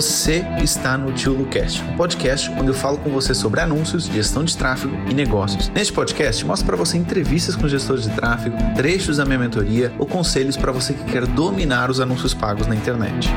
Você 0.00 0.40
está 0.62 0.96
no 0.96 1.12
Tio 1.12 1.34
Lucast, 1.34 1.82
um 1.82 1.94
podcast 1.94 2.48
onde 2.52 2.68
eu 2.68 2.74
falo 2.74 2.96
com 2.96 3.10
você 3.10 3.34
sobre 3.34 3.60
anúncios, 3.60 4.06
gestão 4.06 4.42
de 4.42 4.56
tráfego 4.56 4.94
e 5.10 5.12
negócios. 5.12 5.68
Neste 5.68 5.92
podcast, 5.92 6.42
mostro 6.42 6.66
para 6.68 6.76
você 6.76 6.96
entrevistas 6.96 7.54
com 7.54 7.68
gestores 7.68 8.04
de 8.04 8.16
tráfego, 8.16 8.56
trechos 8.74 9.18
da 9.18 9.26
minha 9.26 9.38
mentoria 9.38 9.94
ou 9.98 10.06
conselhos 10.06 10.56
para 10.56 10.72
você 10.72 10.94
que 10.94 11.04
quer 11.04 11.26
dominar 11.26 11.90
os 11.90 12.00
anúncios 12.00 12.32
pagos 12.32 12.66
na 12.66 12.74
internet. 12.74 13.28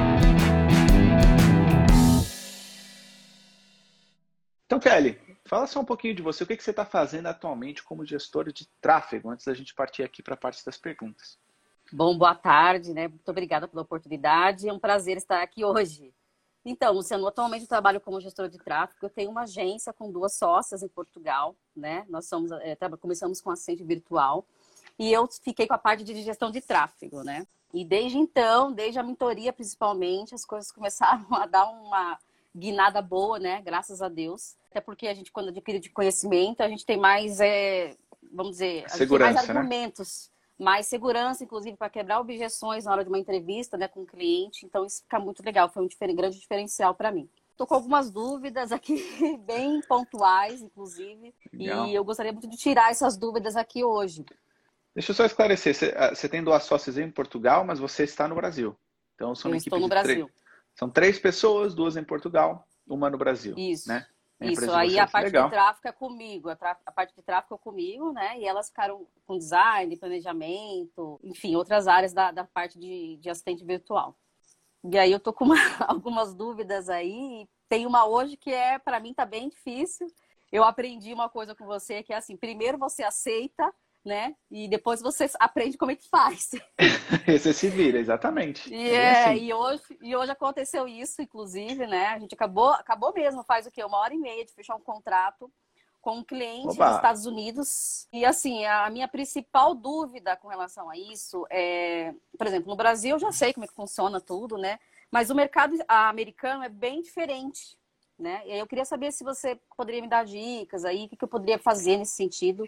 Então, 4.65 4.79
Kelly, 4.79 5.19
fala 5.43 5.67
só 5.67 5.81
um 5.81 5.85
pouquinho 5.85 6.15
de 6.15 6.21
você. 6.21 6.45
O 6.45 6.47
que 6.47 6.55
você 6.55 6.69
está 6.69 6.85
fazendo 6.85 7.27
atualmente 7.27 7.83
como 7.83 8.05
gestor 8.05 8.53
de 8.53 8.69
tráfego, 8.79 9.29
antes 9.29 9.45
da 9.45 9.53
gente 9.53 9.75
partir 9.75 10.03
aqui 10.03 10.23
para 10.23 10.35
a 10.35 10.37
parte 10.37 10.65
das 10.65 10.77
perguntas. 10.77 11.37
Bom, 11.91 12.17
boa 12.17 12.33
tarde, 12.35 12.93
né? 12.93 13.09
Muito 13.09 13.27
obrigada 13.29 13.67
pela 13.67 13.81
oportunidade. 13.81 14.69
É 14.69 14.71
um 14.71 14.79
prazer 14.79 15.17
estar 15.17 15.43
aqui 15.43 15.65
hoje. 15.65 16.13
Então, 16.65 16.93
Luciano, 16.93 17.27
atualmente 17.27 17.63
eu 17.63 17.67
trabalho 17.67 17.99
como 17.99 18.21
gestora 18.21 18.47
de 18.47 18.57
tráfego. 18.57 19.05
Eu 19.05 19.09
tenho 19.09 19.29
uma 19.29 19.43
agência 19.43 19.91
com 19.91 20.09
duas 20.09 20.35
sócias 20.35 20.81
em 20.81 20.87
Portugal, 20.87 21.55
né? 21.75 22.05
Nós 22.09 22.27
somos, 22.27 22.51
é, 22.51 22.75
começamos 22.99 23.41
com 23.41 23.51
assistente 23.51 23.83
virtual 23.83 24.45
e 24.97 25.11
eu 25.11 25.27
fiquei 25.27 25.67
com 25.67 25.73
a 25.73 25.77
parte 25.77 26.03
de 26.03 26.21
gestão 26.21 26.51
de 26.51 26.61
tráfego, 26.61 27.21
né? 27.23 27.45
E 27.73 27.83
desde 27.83 28.17
então, 28.17 28.71
desde 28.71 28.99
a 28.99 29.03
mentoria 29.03 29.51
principalmente, 29.51 30.33
as 30.33 30.45
coisas 30.45 30.71
começaram 30.71 31.25
a 31.35 31.45
dar 31.45 31.65
uma 31.65 32.17
guinada 32.55 33.01
boa, 33.01 33.39
né? 33.39 33.61
Graças 33.61 34.01
a 34.01 34.07
Deus. 34.07 34.55
Até 34.69 34.79
porque 34.79 35.07
a 35.07 35.13
gente, 35.13 35.31
quando 35.31 35.49
adquire 35.49 35.79
de 35.79 35.89
conhecimento, 35.89 36.61
a 36.61 36.69
gente 36.69 36.85
tem 36.85 36.97
mais, 36.97 37.39
é, 37.39 37.97
vamos 38.31 38.53
dizer, 38.53 38.85
mais 39.19 39.35
né? 39.35 39.41
argumentos. 39.41 40.31
Mais 40.63 40.87
segurança, 40.87 41.43
inclusive, 41.43 41.75
para 41.75 41.89
quebrar 41.89 42.21
objeções 42.21 42.85
na 42.85 42.91
hora 42.93 43.03
de 43.03 43.09
uma 43.09 43.19
entrevista 43.19 43.77
né, 43.77 43.87
com 43.87 44.03
o 44.03 44.05
cliente. 44.05 44.65
Então, 44.65 44.85
isso 44.85 45.01
fica 45.01 45.19
muito 45.19 45.43
legal, 45.43 45.69
foi 45.69 45.83
um 45.83 46.15
grande 46.15 46.39
diferencial 46.39 46.95
para 46.95 47.11
mim. 47.11 47.29
Estou 47.51 47.67
com 47.67 47.75
algumas 47.75 48.09
dúvidas 48.09 48.71
aqui, 48.71 48.95
bem 49.45 49.81
pontuais, 49.81 50.61
inclusive, 50.61 51.35
legal. 51.51 51.85
e 51.85 51.93
eu 51.93 52.03
gostaria 52.03 52.31
muito 52.31 52.47
de 52.47 52.57
tirar 52.57 52.91
essas 52.91 53.17
dúvidas 53.17 53.55
aqui 53.55 53.83
hoje. 53.83 54.25
Deixa 54.95 55.11
eu 55.11 55.15
só 55.15 55.25
esclarecer, 55.25 55.75
você, 55.75 55.93
ah, 55.97 56.15
você 56.15 56.29
tem 56.29 56.43
duas 56.43 56.63
sócias 56.63 56.97
em 56.97 57.11
Portugal, 57.11 57.65
mas 57.65 57.79
você 57.79 58.05
está 58.05 58.27
no 58.27 58.35
Brasil. 58.35 58.75
Então, 59.15 59.35
são 59.35 59.51
eu 59.51 59.57
estou 59.57 59.79
no 59.79 59.87
Brasil. 59.87 60.25
Três, 60.25 60.43
são 60.75 60.89
três 60.89 61.19
pessoas, 61.19 61.75
duas 61.75 61.97
em 61.97 62.03
Portugal, 62.03 62.67
uma 62.87 63.09
no 63.09 63.17
Brasil. 63.17 63.53
Isso. 63.57 63.89
Né? 63.89 64.07
Isso, 64.51 64.71
aí 64.71 64.99
a 64.99 65.07
parte 65.07 65.25
Legal. 65.25 65.45
de 65.45 65.51
tráfego 65.51 65.87
é 65.87 65.91
comigo, 65.91 66.49
a, 66.49 66.57
a, 66.85 66.91
parte 66.91 67.15
de 67.15 67.21
tráfego 67.21 67.55
é 67.55 67.57
comigo, 67.57 68.11
né? 68.11 68.39
E 68.39 68.45
elas 68.45 68.67
ficaram 68.67 69.07
com 69.25 69.37
design, 69.37 69.97
planejamento, 69.97 71.19
enfim, 71.23 71.55
outras 71.55 71.87
áreas 71.87 72.13
da, 72.13 72.31
da 72.31 72.43
parte 72.43 72.77
de, 72.79 73.17
de 73.17 73.29
assistente 73.29 73.63
virtual. 73.63 74.17
E 74.83 74.97
aí 74.97 75.11
eu 75.11 75.19
tô 75.19 75.31
com 75.31 75.45
uma, 75.45 75.55
algumas 75.87 76.33
dúvidas 76.33 76.89
aí. 76.89 77.47
Tem 77.69 77.85
uma 77.85 78.05
hoje 78.05 78.35
que 78.35 78.51
é, 78.51 78.77
para 78.77 78.99
mim, 78.99 79.13
tá 79.13 79.25
bem 79.25 79.49
difícil. 79.49 80.07
Eu 80.51 80.63
aprendi 80.63 81.13
uma 81.13 81.29
coisa 81.29 81.55
com 81.55 81.65
você 81.65 82.03
que 82.03 82.13
é 82.13 82.17
assim: 82.17 82.37
primeiro 82.37 82.77
você 82.77 83.03
aceita 83.03 83.73
né? 84.05 84.35
E 84.51 84.67
depois 84.67 85.01
você 85.01 85.29
aprende 85.39 85.77
como 85.77 85.91
é 85.91 85.95
que 85.95 86.07
faz. 86.09 86.51
você 87.25 87.53
se 87.53 87.69
vira, 87.69 87.99
exatamente. 87.99 88.73
E, 88.73 88.89
é, 88.89 89.25
assim. 89.25 89.45
e, 89.45 89.53
hoje, 89.53 89.83
e 90.01 90.15
hoje 90.15 90.31
aconteceu 90.31 90.87
isso, 90.87 91.21
inclusive, 91.21 91.87
né? 91.87 92.07
A 92.07 92.19
gente 92.19 92.33
acabou, 92.33 92.71
acabou 92.71 93.13
mesmo, 93.13 93.43
faz 93.43 93.65
o 93.65 93.71
quê? 93.71 93.83
Uma 93.83 93.99
hora 93.99 94.13
e 94.13 94.17
meia 94.17 94.45
de 94.45 94.53
fechar 94.53 94.75
um 94.75 94.81
contrato 94.81 95.49
com 96.01 96.17
um 96.17 96.23
cliente 96.23 96.75
Opa. 96.75 96.87
nos 96.87 96.95
Estados 96.97 97.25
Unidos. 97.25 98.07
E 98.11 98.25
assim, 98.25 98.65
a 98.65 98.89
minha 98.89 99.07
principal 99.07 99.73
dúvida 99.73 100.35
com 100.35 100.49
relação 100.49 100.89
a 100.89 100.97
isso 100.97 101.47
é, 101.49 102.13
por 102.37 102.45
exemplo, 102.45 102.69
no 102.69 102.75
Brasil 102.75 103.11
eu 103.15 103.19
já 103.19 103.31
sei 103.31 103.53
como 103.53 103.63
é 103.63 103.67
que 103.67 103.73
funciona 103.73 104.19
tudo, 104.19 104.57
né? 104.57 104.79
Mas 105.09 105.29
o 105.29 105.35
mercado 105.35 105.73
americano 105.87 106.63
é 106.63 106.69
bem 106.69 107.01
diferente, 107.01 107.77
né? 108.19 108.41
E 108.45 108.51
aí 108.51 108.59
eu 108.59 108.67
queria 108.67 108.83
saber 108.83 109.13
se 109.13 109.23
você 109.23 109.57
poderia 109.77 110.01
me 110.01 110.09
dar 110.09 110.25
dicas 110.25 110.83
aí, 110.83 111.05
o 111.05 111.09
que 111.09 111.23
eu 111.23 111.27
poderia 111.27 111.57
fazer 111.57 111.95
nesse 111.95 112.15
sentido 112.15 112.67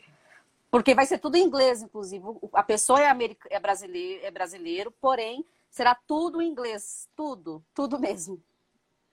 porque 0.76 0.94
vai 0.94 1.06
ser 1.06 1.20
tudo 1.20 1.38
em 1.38 1.46
inglês, 1.46 1.82
inclusive. 1.82 2.26
A 2.52 2.62
pessoa 2.62 3.00
é, 3.00 3.08
america, 3.08 3.48
é, 3.50 3.58
brasileiro, 3.62 4.26
é 4.26 4.30
brasileiro, 4.30 4.92
porém, 5.00 5.46
será 5.70 5.96
tudo 5.96 6.42
em 6.42 6.50
inglês. 6.50 7.08
Tudo, 7.16 7.64
tudo 7.74 7.98
mesmo. 7.98 8.44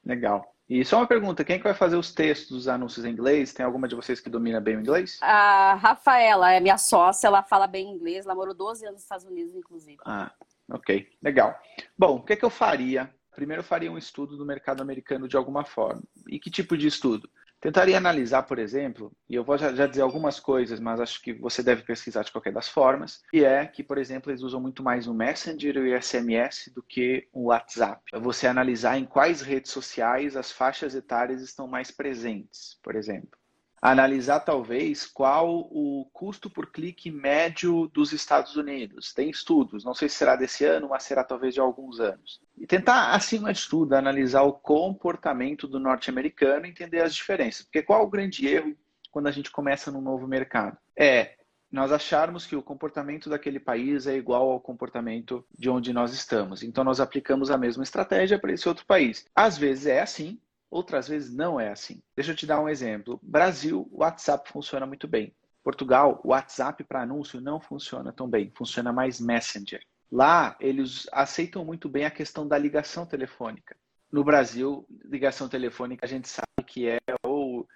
Legal. 0.05 0.57
E 0.69 0.85
só 0.85 0.97
uma 0.97 1.07
pergunta: 1.07 1.45
quem 1.45 1.55
é 1.55 1.59
que 1.59 1.65
vai 1.65 1.73
fazer 1.73 1.95
os 1.95 2.13
textos 2.13 2.51
dos 2.51 2.67
anúncios 2.67 3.05
em 3.05 3.13
inglês? 3.13 3.53
Tem 3.53 3.65
alguma 3.65 3.87
de 3.87 3.95
vocês 3.95 4.19
que 4.19 4.29
domina 4.29 4.61
bem 4.61 4.77
o 4.77 4.81
inglês? 4.81 5.21
A 5.23 5.75
Rafaela 5.75 6.53
é 6.53 6.59
minha 6.59 6.77
sócia, 6.77 7.29
ela 7.29 7.45
fala 7.45 7.69
bem 7.69 7.89
inglês, 7.93 8.27
ela 8.27 8.35
morou 8.35 8.55
12 8.55 8.85
anos 8.85 8.95
nos 8.95 9.03
Estados 9.05 9.25
Unidos, 9.25 9.55
inclusive. 9.55 9.99
Ah, 10.05 10.33
ok. 10.69 11.09
Legal. 11.23 11.57
Bom, 11.97 12.17
o 12.17 12.25
que, 12.25 12.33
é 12.33 12.37
que 12.37 12.45
eu 12.45 12.51
faria? 12.51 13.09
Primeiro, 13.37 13.61
eu 13.61 13.65
faria 13.65 13.93
um 13.93 13.97
estudo 13.97 14.37
do 14.37 14.45
mercado 14.45 14.83
americano 14.83 15.29
de 15.29 15.37
alguma 15.37 15.65
forma. 15.65 16.03
E 16.29 16.41
que 16.41 16.51
tipo 16.51 16.77
de 16.77 16.89
estudo? 16.89 17.31
Tentaria 17.63 17.97
analisar, 17.97 18.43
por 18.43 18.59
exemplo, 18.59 19.13
e 19.29 19.37
eu 19.37 19.45
vou 19.45 19.57
já, 19.57 19.73
já, 19.73 19.87
dizer 19.87 20.03
algumas 20.03 20.41
coisas, 20.41 20.81
mas 20.81 20.99
acho 20.99 21.23
que 21.23 21.33
você 21.33 21.63
deve 21.63 21.85
pesquisar 21.85 22.25
de 22.25 22.33
qualquer 22.33 22.53
das 22.53 22.69
formas, 22.69 23.23
e 23.33 23.45
é 23.45 23.65
que, 23.65 23.85
por 23.85 23.99
exemplo, 23.99 24.33
eles 24.33 24.43
usam 24.43 24.61
muito 24.61 24.83
mais 24.83 25.07
o 25.07 25.15
Messenger 25.15 25.77
e 25.77 25.95
o 25.95 26.03
SMS 26.03 26.73
do 26.75 26.83
que 26.83 27.29
o 27.33 27.45
WhatsApp. 27.45 28.03
Você 28.21 28.49
analisar 28.49 28.99
em 28.99 29.05
quais 29.05 29.43
redes 29.43 29.71
sociais 29.71 30.37
as 30.37 30.51
faixas 30.51 30.97
etárias 30.97 31.41
estão 31.41 31.69
mais 31.69 31.93
presentes, 31.93 32.81
por 32.83 32.97
exemplo 32.97 33.42
analisar 33.83 34.39
talvez 34.41 35.05
qual 35.05 35.69
o 35.71 36.09
custo 36.13 36.49
por 36.49 36.71
clique 36.71 37.11
médio 37.11 37.89
dos 37.89 38.13
Estados 38.13 38.55
Unidos. 38.55 39.13
Tem 39.13 39.29
estudos, 39.29 39.85
não 39.85 39.93
sei 39.93 40.09
se 40.09 40.15
será 40.15 40.37
desse 40.37 40.65
ano, 40.65 40.89
mas 40.89 41.03
será 41.03 41.25
talvez 41.25 41.53
de 41.53 41.59
alguns 41.59 41.99
anos. 41.99 42.41
E 42.57 42.65
tentar, 42.65 43.11
acima 43.11 43.53
de 43.53 43.69
tudo, 43.69 43.95
analisar 43.95 44.43
o 44.43 44.53
comportamento 44.53 45.67
do 45.67 45.81
norte-americano 45.81 46.65
e 46.65 46.71
entender 46.71 47.03
as 47.03 47.13
diferenças. 47.13 47.63
Porque 47.63 47.83
qual 47.83 48.05
o 48.05 48.11
grande 48.11 48.47
erro 48.47 48.77
quando 49.11 49.27
a 49.27 49.33
gente 49.33 49.51
começa 49.51 49.91
num 49.91 50.01
novo 50.01 50.29
mercado? 50.29 50.79
É 50.97 51.35
nós 51.73 51.91
acharmos 51.91 52.47
que 52.47 52.55
o 52.55 52.63
comportamento 52.63 53.31
daquele 53.31 53.59
país 53.59 54.07
é 54.07 54.15
igual 54.15 54.51
ao 54.51 54.61
comportamento 54.61 55.43
de 55.59 55.71
onde 55.71 55.91
nós 55.91 56.13
estamos. 56.13 56.63
Então 56.63 56.85
nós 56.85 57.01
aplicamos 57.01 57.51
a 57.51 57.57
mesma 57.57 57.83
estratégia 57.83 58.39
para 58.39 58.53
esse 58.53 58.69
outro 58.69 58.85
país. 58.85 59.25
Às 59.35 59.57
vezes 59.57 59.87
é 59.87 60.03
assim, 60.03 60.39
Outras 60.73 61.07
vezes 61.07 61.31
não 61.31 61.61
é 61.61 61.71
assim. 61.71 62.01
Deixa 62.17 62.33
eu 62.33 62.35
te 62.35 62.47
dar 62.47 62.59
um 62.59 62.67
exemplo. 62.67 63.21
Brasil, 63.23 63.87
o 63.93 63.99
WhatsApp 63.99 64.51
funciona 64.51 64.87
muito 64.87 65.07
bem. 65.07 65.35
Portugal, 65.63 66.19
o 66.25 66.31
WhatsApp 66.31 66.83
para 66.83 67.03
anúncio 67.03 67.43
não 67.43 67.61
funciona 67.61 68.11
tão 68.11 68.27
bem, 68.27 68.51
funciona 68.57 68.91
mais 68.91 69.21
Messenger. 69.21 69.83
Lá, 70.11 70.57
eles 70.59 71.07
aceitam 71.13 71.63
muito 71.63 71.91
bem 71.91 72.07
a 72.07 72.11
questão 72.11 72.49
da 72.49 72.57
ligação 72.57 73.05
telefônica. 73.05 73.77
No 74.11 74.25
Brasil, 74.25 74.87
ligação 75.05 75.47
telefônica 75.47 76.07
a 76.07 76.09
gente 76.09 76.27
sabe 76.27 76.67
que 76.67 76.89
é 76.89 76.99
ou, 77.23 77.69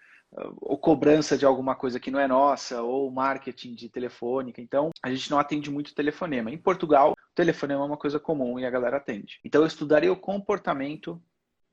ou 0.58 0.78
cobrança 0.78 1.36
de 1.36 1.44
alguma 1.44 1.74
coisa 1.74 2.00
que 2.00 2.10
não 2.10 2.18
é 2.18 2.26
nossa, 2.26 2.80
ou 2.80 3.10
marketing 3.10 3.74
de 3.74 3.90
telefônica. 3.90 4.58
Então, 4.62 4.88
a 5.02 5.10
gente 5.10 5.30
não 5.30 5.38
atende 5.38 5.70
muito 5.70 5.94
telefonema. 5.94 6.50
Em 6.50 6.56
Portugal, 6.56 7.12
o 7.12 7.34
telefonema 7.34 7.82
é 7.82 7.86
uma 7.86 7.98
coisa 7.98 8.18
comum 8.18 8.58
e 8.58 8.64
a 8.64 8.70
galera 8.70 8.96
atende. 8.96 9.38
Então, 9.44 9.60
eu 9.60 9.66
estudaria 9.66 10.10
o 10.10 10.16
comportamento 10.16 11.22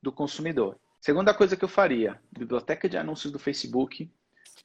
do 0.01 0.11
consumidor. 0.11 0.77
Segunda 1.03 1.33
coisa 1.33 1.57
que 1.57 1.65
eu 1.65 1.67
faria, 1.67 2.17
biblioteca 2.31 2.87
de 2.87 2.95
anúncios 2.95 3.29
do 3.29 3.37
Facebook, 3.37 4.09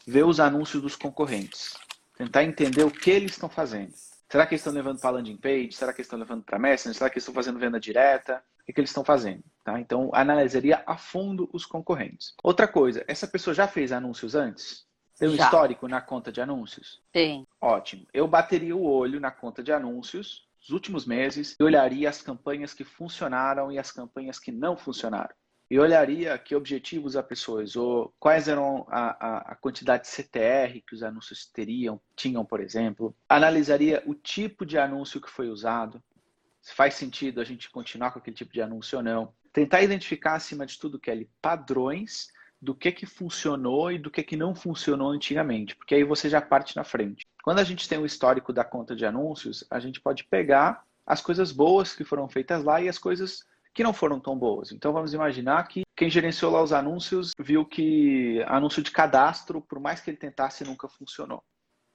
ver 0.06 0.24
os 0.24 0.38
anúncios 0.38 0.80
dos 0.80 0.94
concorrentes. 0.94 1.74
Tentar 2.16 2.44
entender 2.44 2.84
o 2.84 2.92
que 2.92 3.10
eles 3.10 3.32
estão 3.32 3.48
fazendo. 3.48 3.92
Será 4.30 4.46
que 4.46 4.54
eles 4.54 4.60
estão 4.60 4.72
levando 4.72 5.00
para 5.00 5.10
landing 5.10 5.36
page? 5.36 5.72
Será 5.72 5.92
que 5.92 6.00
eles 6.00 6.06
estão 6.06 6.16
levando 6.16 6.44
para 6.44 6.56
Messenger? 6.56 6.96
Será 6.96 7.10
que 7.10 7.14
eles 7.16 7.24
estão 7.24 7.34
fazendo 7.34 7.58
venda 7.58 7.80
direta? 7.80 8.40
O 8.60 8.64
que, 8.64 8.72
que 8.72 8.80
eles 8.80 8.90
estão 8.90 9.02
fazendo? 9.02 9.42
Tá? 9.64 9.80
Então, 9.80 10.10
analisaria 10.14 10.80
a 10.86 10.96
fundo 10.96 11.50
os 11.52 11.66
concorrentes. 11.66 12.34
Outra 12.40 12.68
coisa, 12.68 13.04
essa 13.08 13.26
pessoa 13.26 13.52
já 13.52 13.66
fez 13.66 13.90
anúncios 13.90 14.36
antes? 14.36 14.86
Tem 15.18 15.28
um 15.28 15.34
já. 15.34 15.42
histórico 15.42 15.88
na 15.88 16.00
conta 16.00 16.30
de 16.30 16.40
anúncios? 16.40 17.02
Tem. 17.10 17.44
Ótimo. 17.60 18.06
Eu 18.14 18.28
bateria 18.28 18.76
o 18.76 18.84
olho 18.84 19.18
na 19.18 19.32
conta 19.32 19.60
de 19.60 19.72
anúncios 19.72 20.46
nos 20.60 20.70
últimos 20.70 21.04
meses 21.04 21.56
e 21.58 21.64
olharia 21.64 22.08
as 22.08 22.22
campanhas 22.22 22.72
que 22.72 22.84
funcionaram 22.84 23.72
e 23.72 23.78
as 23.80 23.90
campanhas 23.90 24.38
que 24.38 24.52
não 24.52 24.76
funcionaram 24.76 25.34
e 25.70 25.78
olharia 25.78 26.38
que 26.38 26.54
objetivos 26.54 27.14
a 27.14 27.22
pessoa 27.22 27.62
usou, 27.62 28.14
quais 28.18 28.48
eram 28.48 28.86
a, 28.88 29.26
a, 29.26 29.38
a, 29.52 29.54
quantidade 29.54 30.04
de 30.04 30.08
CTR 30.08 30.80
que 30.86 30.94
os 30.94 31.02
anúncios 31.02 31.46
teriam, 31.46 32.00
tinham, 32.16 32.44
por 32.44 32.60
exemplo, 32.60 33.14
analisaria 33.28 34.02
o 34.06 34.14
tipo 34.14 34.64
de 34.64 34.78
anúncio 34.78 35.20
que 35.20 35.30
foi 35.30 35.48
usado, 35.48 36.02
se 36.62 36.74
faz 36.74 36.94
sentido 36.94 37.40
a 37.40 37.44
gente 37.44 37.70
continuar 37.70 38.12
com 38.12 38.18
aquele 38.18 38.36
tipo 38.36 38.52
de 38.52 38.62
anúncio 38.62 38.98
ou 38.98 39.04
não, 39.04 39.32
tentar 39.52 39.82
identificar 39.82 40.34
acima 40.34 40.64
de 40.64 40.78
tudo, 40.78 40.98
Kelly, 40.98 41.30
padrões 41.40 42.32
do 42.60 42.74
que 42.74 42.90
que 42.90 43.06
funcionou 43.06 43.92
e 43.92 43.98
do 43.98 44.10
que 44.10 44.22
que 44.22 44.36
não 44.36 44.54
funcionou 44.54 45.10
antigamente, 45.10 45.76
porque 45.76 45.94
aí 45.94 46.02
você 46.02 46.28
já 46.28 46.40
parte 46.40 46.76
na 46.76 46.82
frente. 46.82 47.26
Quando 47.42 47.60
a 47.60 47.64
gente 47.64 47.88
tem 47.88 47.98
o 47.98 48.06
histórico 48.06 48.52
da 48.52 48.64
conta 48.64 48.96
de 48.96 49.06
anúncios, 49.06 49.64
a 49.70 49.78
gente 49.78 50.00
pode 50.00 50.24
pegar 50.24 50.84
as 51.06 51.20
coisas 51.20 51.52
boas 51.52 51.94
que 51.94 52.04
foram 52.04 52.28
feitas 52.28 52.64
lá 52.64 52.80
e 52.80 52.88
as 52.88 52.98
coisas 52.98 53.46
que 53.78 53.84
não 53.84 53.92
foram 53.92 54.18
tão 54.18 54.36
boas. 54.36 54.72
Então 54.72 54.92
vamos 54.92 55.14
imaginar 55.14 55.62
que 55.68 55.82
quem 55.94 56.10
gerenciou 56.10 56.50
lá 56.50 56.60
os 56.60 56.72
anúncios 56.72 57.30
viu 57.38 57.64
que 57.64 58.42
anúncio 58.48 58.82
de 58.82 58.90
cadastro, 58.90 59.60
por 59.60 59.78
mais 59.78 60.00
que 60.00 60.10
ele 60.10 60.16
tentasse, 60.16 60.64
nunca 60.64 60.88
funcionou. 60.88 61.44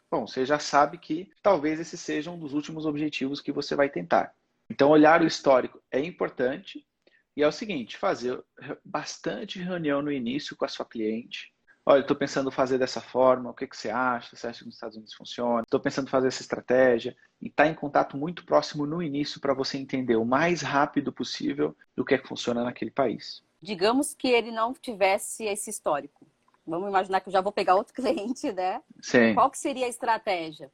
Bom, 0.09 0.25
você 0.25 0.45
já 0.45 0.57
sabe 0.57 0.97
que 0.97 1.29
talvez 1.41 1.81
esse 1.81 1.97
seja 1.97 2.31
um 2.31 2.39
dos 2.39 2.53
últimos 2.53 2.85
objetivos 2.85 3.41
que 3.41 3.51
você 3.51 3.75
vai 3.75 3.89
tentar. 3.89 4.33
Então, 4.69 4.91
olhar 4.91 5.21
o 5.21 5.27
histórico 5.27 5.83
é 5.91 5.99
importante, 5.99 6.87
E 7.35 7.41
é 7.41 7.47
o 7.47 7.51
seguinte, 7.51 7.97
fazer 7.97 8.41
bastante 8.85 9.59
reunião 9.59 10.01
no 10.01 10.11
início 10.11 10.55
com 10.55 10.65
a 10.65 10.67
sua 10.67 10.85
cliente. 10.85 11.52
Olha, 11.85 11.99
estou 11.99 12.15
pensando 12.15 12.49
fazer 12.49 12.77
dessa 12.77 13.01
forma, 13.01 13.49
o 13.49 13.53
que, 13.53 13.67
que 13.67 13.75
você 13.75 13.89
acha? 13.89 14.35
Você 14.35 14.47
acha 14.47 14.59
que 14.59 14.65
nos 14.65 14.75
Estados 14.75 14.95
Unidos 14.95 15.13
funciona? 15.13 15.63
Estou 15.63 15.81
pensando 15.81 16.09
fazer 16.09 16.29
essa 16.29 16.41
estratégia. 16.41 17.15
E 17.41 17.47
estar 17.47 17.65
tá 17.65 17.69
em 17.69 17.73
contato 17.73 18.15
muito 18.15 18.45
próximo 18.45 18.85
no 18.85 19.03
início 19.03 19.41
para 19.41 19.53
você 19.53 19.77
entender 19.77 20.15
o 20.15 20.23
mais 20.23 20.61
rápido 20.61 21.11
possível 21.11 21.75
do 21.93 22.05
que 22.05 22.13
é 22.13 22.17
que 22.17 22.27
funciona 22.27 22.63
naquele 22.63 22.89
país. 22.89 23.43
Digamos 23.61 24.13
que 24.13 24.29
ele 24.29 24.49
não 24.49 24.73
tivesse 24.73 25.43
esse 25.43 25.69
histórico. 25.69 26.25
Vamos 26.65 26.87
imaginar 26.87 27.19
que 27.19 27.27
eu 27.27 27.33
já 27.33 27.41
vou 27.41 27.51
pegar 27.51 27.75
outro 27.75 27.93
cliente, 27.95 28.51
né? 28.53 28.81
Sim. 29.01 29.33
Qual 29.33 29.51
que 29.51 29.57
seria 29.57 29.85
a 29.85 29.89
estratégia? 29.89 30.71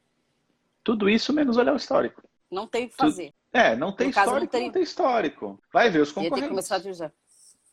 Tudo 0.83 1.09
isso 1.09 1.33
menos 1.33 1.57
olhar 1.57 1.73
o 1.73 1.77
histórico. 1.77 2.21
Não 2.51 2.67
tem 2.67 2.85
o 2.85 2.89
que 2.89 2.95
fazer. 2.95 3.33
É, 3.51 3.75
não 3.75 3.91
tem 3.91 4.07
no 4.07 4.11
histórico, 4.11 4.39
não 4.39 4.47
tem... 4.47 4.65
não 4.65 4.71
tem 4.71 4.83
histórico. 4.83 5.59
Vai 5.73 5.89
ver 5.89 6.01
os 6.01 6.11
concorrentes. 6.11 6.69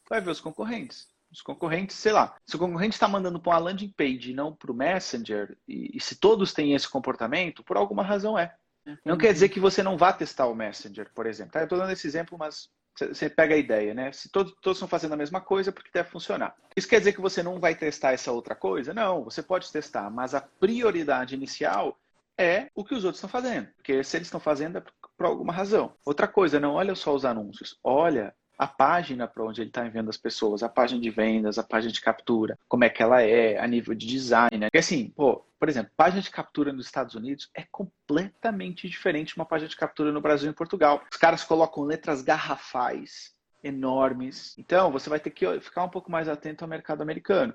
Vai 0.08 0.20
ver 0.22 0.30
os 0.30 0.40
concorrentes. 0.40 1.08
Os 1.30 1.42
concorrentes, 1.42 1.96
sei 1.96 2.12
lá, 2.12 2.36
se 2.46 2.56
o 2.56 2.58
concorrente 2.58 2.94
está 2.94 3.08
mandando 3.08 3.40
para 3.40 3.52
uma 3.52 3.58
landing 3.58 3.92
page 3.96 4.30
e 4.30 4.34
não 4.34 4.54
para 4.54 4.70
o 4.70 4.74
Messenger, 4.74 5.56
e, 5.66 5.96
e, 5.96 6.00
se 6.00 6.16
todos 6.16 6.52
têm 6.52 6.74
esse 6.74 6.88
comportamento, 6.88 7.62
por 7.62 7.76
alguma 7.76 8.02
razão 8.02 8.38
é. 8.38 8.54
Entendi. 8.82 9.00
Não 9.04 9.18
quer 9.18 9.32
dizer 9.32 9.48
que 9.48 9.58
você 9.58 9.82
não 9.82 9.98
vá 9.98 10.12
testar 10.12 10.46
o 10.46 10.54
Messenger, 10.54 11.10
por 11.12 11.26
exemplo. 11.26 11.52
Tá? 11.52 11.60
Eu 11.60 11.64
estou 11.64 11.78
dando 11.78 11.90
esse 11.90 12.06
exemplo, 12.06 12.38
mas 12.38 12.70
você 12.98 13.28
pega 13.28 13.54
a 13.54 13.58
ideia, 13.58 13.92
né? 13.92 14.12
Se 14.12 14.30
todos, 14.30 14.54
todos 14.60 14.78
estão 14.78 14.88
fazendo 14.88 15.12
a 15.12 15.16
mesma 15.16 15.40
coisa, 15.40 15.70
porque 15.70 15.90
deve 15.92 16.08
funcionar. 16.08 16.54
Isso 16.74 16.88
quer 16.88 16.98
dizer 16.98 17.12
que 17.12 17.20
você 17.20 17.42
não 17.42 17.60
vai 17.60 17.74
testar 17.74 18.12
essa 18.12 18.32
outra 18.32 18.54
coisa? 18.54 18.94
Não, 18.94 19.24
você 19.24 19.42
pode 19.42 19.70
testar, 19.70 20.08
mas 20.10 20.34
a 20.34 20.40
prioridade 20.40 21.34
inicial 21.34 21.98
é 22.38 22.70
o 22.74 22.84
que 22.84 22.94
os 22.94 23.04
outros 23.04 23.18
estão 23.18 23.28
fazendo. 23.28 23.68
Porque 23.76 24.02
se 24.02 24.16
eles 24.16 24.28
estão 24.28 24.40
fazendo 24.40 24.78
é 24.78 24.82
por 25.16 25.26
alguma 25.26 25.52
razão. 25.52 25.94
Outra 26.04 26.26
coisa, 26.26 26.60
não 26.60 26.74
olha 26.74 26.94
só 26.94 27.14
os 27.14 27.24
anúncios, 27.24 27.78
olha 27.82 28.34
a 28.58 28.66
página 28.66 29.28
para 29.28 29.44
onde 29.44 29.60
ele 29.60 29.68
está 29.70 29.86
enviando 29.86 30.08
as 30.08 30.16
pessoas, 30.16 30.62
a 30.62 30.68
página 30.68 31.00
de 31.00 31.10
vendas, 31.10 31.58
a 31.58 31.62
página 31.62 31.92
de 31.92 32.00
captura, 32.00 32.58
como 32.68 32.84
é 32.84 32.88
que 32.88 33.02
ela 33.02 33.22
é, 33.22 33.58
a 33.58 33.66
nível 33.66 33.94
de 33.94 34.06
design. 34.06 34.56
Né? 34.56 34.66
Porque 34.66 34.78
assim, 34.78 35.10
pô, 35.10 35.44
por 35.58 35.68
exemplo, 35.68 35.92
página 35.96 36.22
de 36.22 36.30
captura 36.30 36.72
nos 36.72 36.86
Estados 36.86 37.14
Unidos 37.14 37.50
é 37.54 37.64
completamente 37.70 38.88
diferente 38.88 39.28
de 39.28 39.36
uma 39.36 39.46
página 39.46 39.68
de 39.68 39.76
captura 39.76 40.12
no 40.12 40.20
Brasil 40.20 40.48
e 40.48 40.50
em 40.50 40.54
Portugal. 40.54 41.02
Os 41.10 41.16
caras 41.16 41.44
colocam 41.44 41.84
letras 41.84 42.22
garrafais 42.22 43.34
enormes. 43.62 44.54
Então, 44.58 44.90
você 44.90 45.10
vai 45.10 45.20
ter 45.20 45.30
que 45.30 45.60
ficar 45.60 45.84
um 45.84 45.88
pouco 45.88 46.10
mais 46.10 46.28
atento 46.28 46.64
ao 46.64 46.68
mercado 46.68 47.02
americano. 47.02 47.54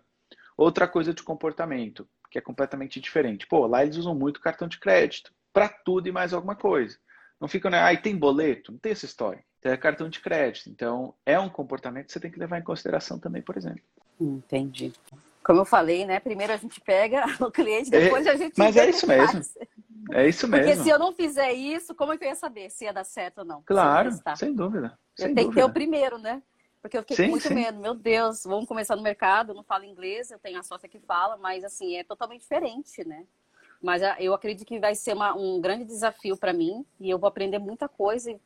Outra 0.57 0.87
coisa 0.87 1.13
de 1.13 1.23
comportamento, 1.23 2.07
que 2.29 2.37
é 2.37 2.41
completamente 2.41 2.99
diferente. 2.99 3.47
Pô, 3.47 3.65
lá 3.65 3.83
eles 3.83 3.97
usam 3.97 4.13
muito 4.13 4.41
cartão 4.41 4.67
de 4.67 4.79
crédito 4.79 5.33
para 5.53 5.69
tudo 5.69 6.07
e 6.07 6.11
mais 6.11 6.33
alguma 6.33 6.55
coisa. 6.55 6.97
Não 7.39 7.47
ficam, 7.47 7.71
né? 7.71 7.81
Aí 7.81 7.97
tem 7.97 8.15
boleto, 8.15 8.71
não 8.71 8.79
tem 8.79 8.91
essa 8.91 9.05
história. 9.05 9.43
Tem 9.61 9.77
cartão 9.77 10.09
de 10.09 10.19
crédito. 10.19 10.69
Então, 10.69 11.13
é 11.25 11.39
um 11.39 11.49
comportamento 11.49 12.07
que 12.07 12.11
você 12.11 12.19
tem 12.19 12.31
que 12.31 12.39
levar 12.39 12.57
em 12.57 12.63
consideração 12.63 13.19
também, 13.19 13.41
por 13.41 13.55
exemplo. 13.55 13.81
Entendi. 14.19 14.91
Como 15.43 15.59
eu 15.59 15.65
falei, 15.65 16.05
né? 16.05 16.19
Primeiro 16.19 16.53
a 16.53 16.57
gente 16.57 16.79
pega 16.81 17.25
o 17.39 17.51
cliente, 17.51 17.93
é, 17.93 17.99
depois 18.01 18.25
é, 18.25 18.31
a 18.31 18.35
gente. 18.35 18.57
Mas 18.57 18.75
é 18.75 18.89
isso 18.89 19.07
mesmo. 19.07 19.41
É 20.11 20.27
isso 20.27 20.47
mesmo. 20.47 20.65
Porque 20.65 20.83
se 20.83 20.89
eu 20.89 20.99
não 20.99 21.13
fizer 21.13 21.53
isso, 21.53 21.93
como 21.95 22.13
é 22.13 22.17
que 22.17 22.23
eu 22.23 22.29
ia 22.29 22.35
saber 22.35 22.69
se 22.69 22.85
ia 22.85 22.93
dar 22.93 23.03
certo 23.03 23.39
ou 23.39 23.45
não? 23.45 23.61
Claro, 23.63 24.11
sem 24.35 24.53
dúvida. 24.53 24.97
Sem 25.15 25.29
eu 25.29 25.35
tenho 25.35 25.49
que 25.49 25.55
ter 25.55 25.63
o 25.63 25.71
primeiro, 25.71 26.17
né? 26.17 26.41
Porque 26.81 26.97
eu 26.97 27.01
fiquei 27.01 27.15
sim, 27.15 27.23
com 27.25 27.31
muito 27.31 27.47
sim. 27.47 27.53
medo. 27.53 27.79
Meu 27.79 27.93
Deus, 27.93 28.43
vamos 28.43 28.67
começar 28.67 28.95
no 28.95 29.03
mercado, 29.03 29.51
eu 29.51 29.55
não 29.55 29.63
falo 29.63 29.83
inglês, 29.83 30.31
eu 30.31 30.39
tenho 30.39 30.59
a 30.59 30.63
sócia 30.63 30.89
que 30.89 30.99
fala, 30.99 31.37
mas 31.37 31.63
assim, 31.63 31.95
é 31.95 32.03
totalmente 32.03 32.41
diferente, 32.41 33.07
né? 33.07 33.25
Mas 33.81 34.01
ah, 34.03 34.15
eu 34.19 34.33
acredito 34.33 34.67
que 34.67 34.79
vai 34.79 34.95
ser 34.95 35.13
uma, 35.13 35.35
um 35.35 35.61
grande 35.61 35.85
desafio 35.85 36.35
para 36.37 36.53
mim 36.53 36.85
e 36.99 37.09
eu 37.09 37.19
vou 37.19 37.27
aprender 37.27 37.59
muita 37.59 37.87
coisa 37.87 38.31
e, 38.31 38.39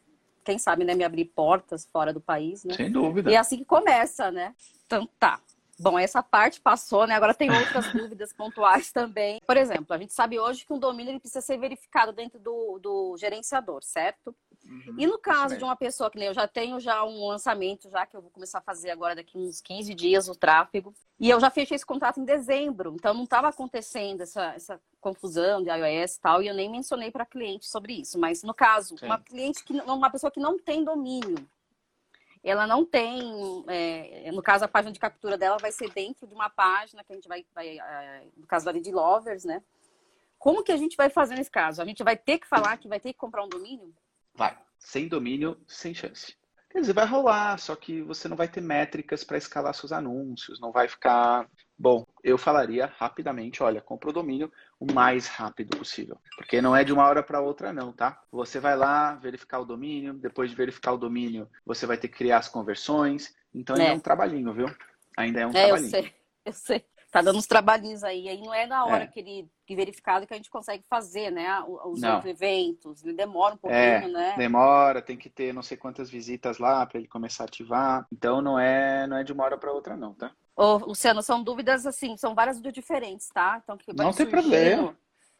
quem 0.46 0.60
sabe, 0.60 0.86
né, 0.86 0.94
me 0.94 1.04
abrir 1.04 1.26
portas 1.26 1.86
fora 1.92 2.14
do 2.14 2.22
país, 2.22 2.64
né? 2.64 2.76
Sem 2.76 2.92
dúvida. 2.92 3.30
E 3.32 3.34
é 3.34 3.38
assim 3.38 3.58
que 3.58 3.66
começa, 3.66 4.32
né? 4.32 4.54
Então 4.86 5.10
tá. 5.20 5.42
Bom, 5.78 6.00
essa 6.00 6.24
parte 6.24 6.62
passou, 6.62 7.06
né? 7.06 7.16
Agora 7.16 7.34
tem 7.34 7.52
outras 7.52 7.92
dúvidas 7.92 8.32
pontuais 8.32 8.92
também. 8.92 9.42
Por 9.46 9.58
exemplo, 9.58 9.94
a 9.94 9.98
gente 9.98 10.14
sabe 10.14 10.40
hoje 10.40 10.66
que 10.66 10.72
um 10.72 10.80
domínio 10.80 11.12
ele 11.12 11.20
precisa 11.20 11.42
ser 11.42 11.58
verificado 11.58 12.14
dentro 12.14 12.40
do, 12.40 12.80
do 12.80 13.18
gerenciador, 13.18 13.84
certo? 13.84 14.34
Uhum, 14.66 14.96
e 14.98 15.06
no 15.06 15.20
caso 15.20 15.58
de 15.58 15.64
uma 15.64 15.76
pessoa 15.76 16.10
que 16.10 16.18
nem 16.18 16.28
eu 16.28 16.34
já 16.34 16.48
tenho 16.48 16.80
já 16.80 17.04
um 17.06 17.28
lançamento, 17.28 17.90
já 17.90 18.06
que 18.06 18.16
eu 18.16 18.22
vou 18.22 18.32
começar 18.32 18.58
a 18.58 18.62
fazer 18.62 18.90
agora 18.90 19.16
daqui 19.16 19.38
uns 19.38 19.62
15 19.62 19.94
dias 19.94 20.28
o 20.28 20.36
tráfego, 20.36 20.94
e 21.20 21.30
eu 21.30 21.40
já 21.40 21.52
fechei 21.52 21.76
esse 21.76 21.86
contrato 21.86 22.20
em 22.20 22.26
dezembro, 22.26 22.96
então 22.96 23.14
não 23.14 23.26
estava 23.26 23.48
acontecendo 23.48 24.22
essa, 24.22 24.54
essa 24.56 24.82
confusão 25.00 25.62
de 25.62 25.70
iOS 25.70 26.16
e 26.16 26.20
tal, 26.20 26.42
e 26.42 26.48
eu 26.48 26.54
nem 26.56 26.70
mencionei 26.70 27.12
para 27.12 27.26
cliente 27.26 27.68
sobre 27.68 27.94
isso. 27.94 28.18
Mas 28.18 28.42
no 28.42 28.54
caso, 28.54 28.98
Sim. 28.98 29.06
uma 29.06 29.20
cliente 29.20 29.64
que 29.64 29.74
uma 29.74 30.10
pessoa 30.10 30.32
que 30.32 30.40
não 30.40 30.58
tem 30.58 30.84
domínio, 30.84 31.48
ela 32.44 32.66
não 32.66 32.86
tem, 32.86 33.64
é, 33.68 34.32
no 34.32 34.42
caso 34.42 34.66
a 34.66 34.68
página 34.68 34.92
de 34.92 35.00
captura 35.00 35.38
dela 35.38 35.58
vai 35.58 35.72
ser 35.72 35.92
dentro 35.92 36.28
de 36.28 36.34
uma 36.34 36.50
página 36.50 37.04
que 37.04 37.12
a 37.12 37.16
gente 37.16 37.28
vai, 37.28 37.46
vai 37.54 37.78
é, 37.80 38.28
no 38.36 38.48
caso 38.48 38.66
da 38.66 38.72
de 38.72 38.92
Lovers, 38.92 39.46
né? 39.46 39.64
Como 40.38 40.64
que 40.64 40.72
a 40.72 40.78
gente 40.78 40.96
vai 40.96 41.10
fazer 41.10 41.36
nesse 41.36 41.50
caso? 41.50 41.82
A 41.82 41.86
gente 41.86 42.04
vai 42.04 42.16
ter 42.16 42.38
que 42.38 42.48
falar 42.48 42.78
que 42.78 42.88
vai 42.88 43.00
ter 43.00 43.14
que 43.14 43.20
comprar 43.20 43.44
um 43.44 43.50
domínio? 43.50 43.92
Vai. 44.36 44.58
Sem 44.78 45.08
domínio, 45.08 45.58
sem 45.68 45.94
chance. 45.94 46.36
Quer 46.70 46.82
dizer, 46.82 46.94
vai 46.94 47.06
rolar, 47.06 47.58
só 47.58 47.74
que 47.74 48.02
você 48.02 48.28
não 48.28 48.36
vai 48.36 48.50
ter 48.50 48.60
métricas 48.60 49.24
para 49.24 49.38
escalar 49.38 49.74
seus 49.74 49.94
anúncios, 49.94 50.60
não 50.60 50.74
vai 50.74 50.90
ficar. 50.90 51.50
Bom, 51.80 52.06
eu 52.22 52.38
falaria 52.38 52.92
rapidamente: 52.98 53.64
olha, 53.64 53.80
compra 53.80 54.10
o 54.10 54.14
domínio 54.14 54.52
o 54.78 54.92
mais 54.92 55.28
rápido 55.28 55.78
possível. 55.78 56.20
Porque 56.36 56.62
não 56.62 56.76
é 56.76 56.84
de 56.84 56.92
uma 56.92 57.08
hora 57.08 57.24
para 57.24 57.40
outra, 57.40 57.72
não, 57.72 57.94
tá? 57.94 58.22
Você 58.30 58.60
vai 58.60 58.76
lá 58.76 59.16
verificar 59.16 59.60
o 59.60 59.66
domínio, 59.66 60.14
depois 60.14 60.50
de 60.50 60.56
verificar 60.56 60.92
o 60.92 60.98
domínio, 60.98 61.50
você 61.66 61.86
vai 61.86 61.98
ter 61.98 62.10
que 62.10 62.18
criar 62.18 62.40
as 62.40 62.50
conversões. 62.50 63.34
Então 63.54 63.78
é, 63.78 63.88
é 63.88 63.94
um 63.94 64.00
trabalhinho, 64.00 64.54
viu? 64.54 64.70
Ainda 65.16 65.40
é 65.40 65.48
um 65.48 65.52
é, 65.52 65.54
trabalhinho. 65.54 65.88
Eu 65.96 66.02
sei, 66.02 66.14
eu 66.46 66.54
sei 66.54 66.86
tá 67.16 67.22
dando 67.22 67.38
uns 67.38 67.48
trabalhinhos 67.48 68.04
aí. 68.04 68.28
Aí 68.28 68.42
não 68.42 68.54
é 68.54 68.68
na 68.68 68.86
hora 68.86 69.06
é. 69.06 69.08
que 69.08 69.20
ele 69.22 69.50
que 69.66 69.74
verificado 69.76 70.28
que 70.28 70.34
a 70.34 70.38
gente 70.38 70.50
consegue 70.50 70.84
fazer, 70.90 71.32
né? 71.32 71.64
Os 71.86 72.02
não. 72.02 72.22
eventos. 72.28 73.04
Ele 73.04 73.14
demora 73.14 73.56
um 73.56 73.58
pouquinho, 73.58 73.80
é, 73.80 74.08
né? 74.08 74.36
Demora, 74.38 75.02
tem 75.02 75.18
que 75.18 75.30
ter 75.30 75.54
não 75.54 75.64
sei 75.64 75.78
quantas 75.78 76.10
visitas 76.10 76.60
lá 76.60 76.86
para 76.86 77.00
ele 77.00 77.08
começar 77.08 77.46
a 77.46 77.48
ativar. 77.48 78.06
Então 78.12 78.42
não 78.42 78.60
é, 78.60 79.08
não 79.08 79.16
é 79.16 79.24
de 79.24 79.32
uma 79.32 79.46
hora 79.46 79.58
para 79.58 79.72
outra, 79.72 79.96
não, 79.96 80.14
tá? 80.14 80.32
Ô, 80.56 80.76
Luciano, 80.78 81.24
são 81.24 81.42
dúvidas 81.42 81.86
assim, 81.86 82.18
são 82.18 82.36
várias 82.36 82.58
dúvidas 82.58 82.74
diferentes, 82.74 83.30
tá? 83.30 83.62
Então 83.64 83.78
que 83.78 83.94
não 83.94 84.12
tem 84.12 84.26
problema. 84.26 84.96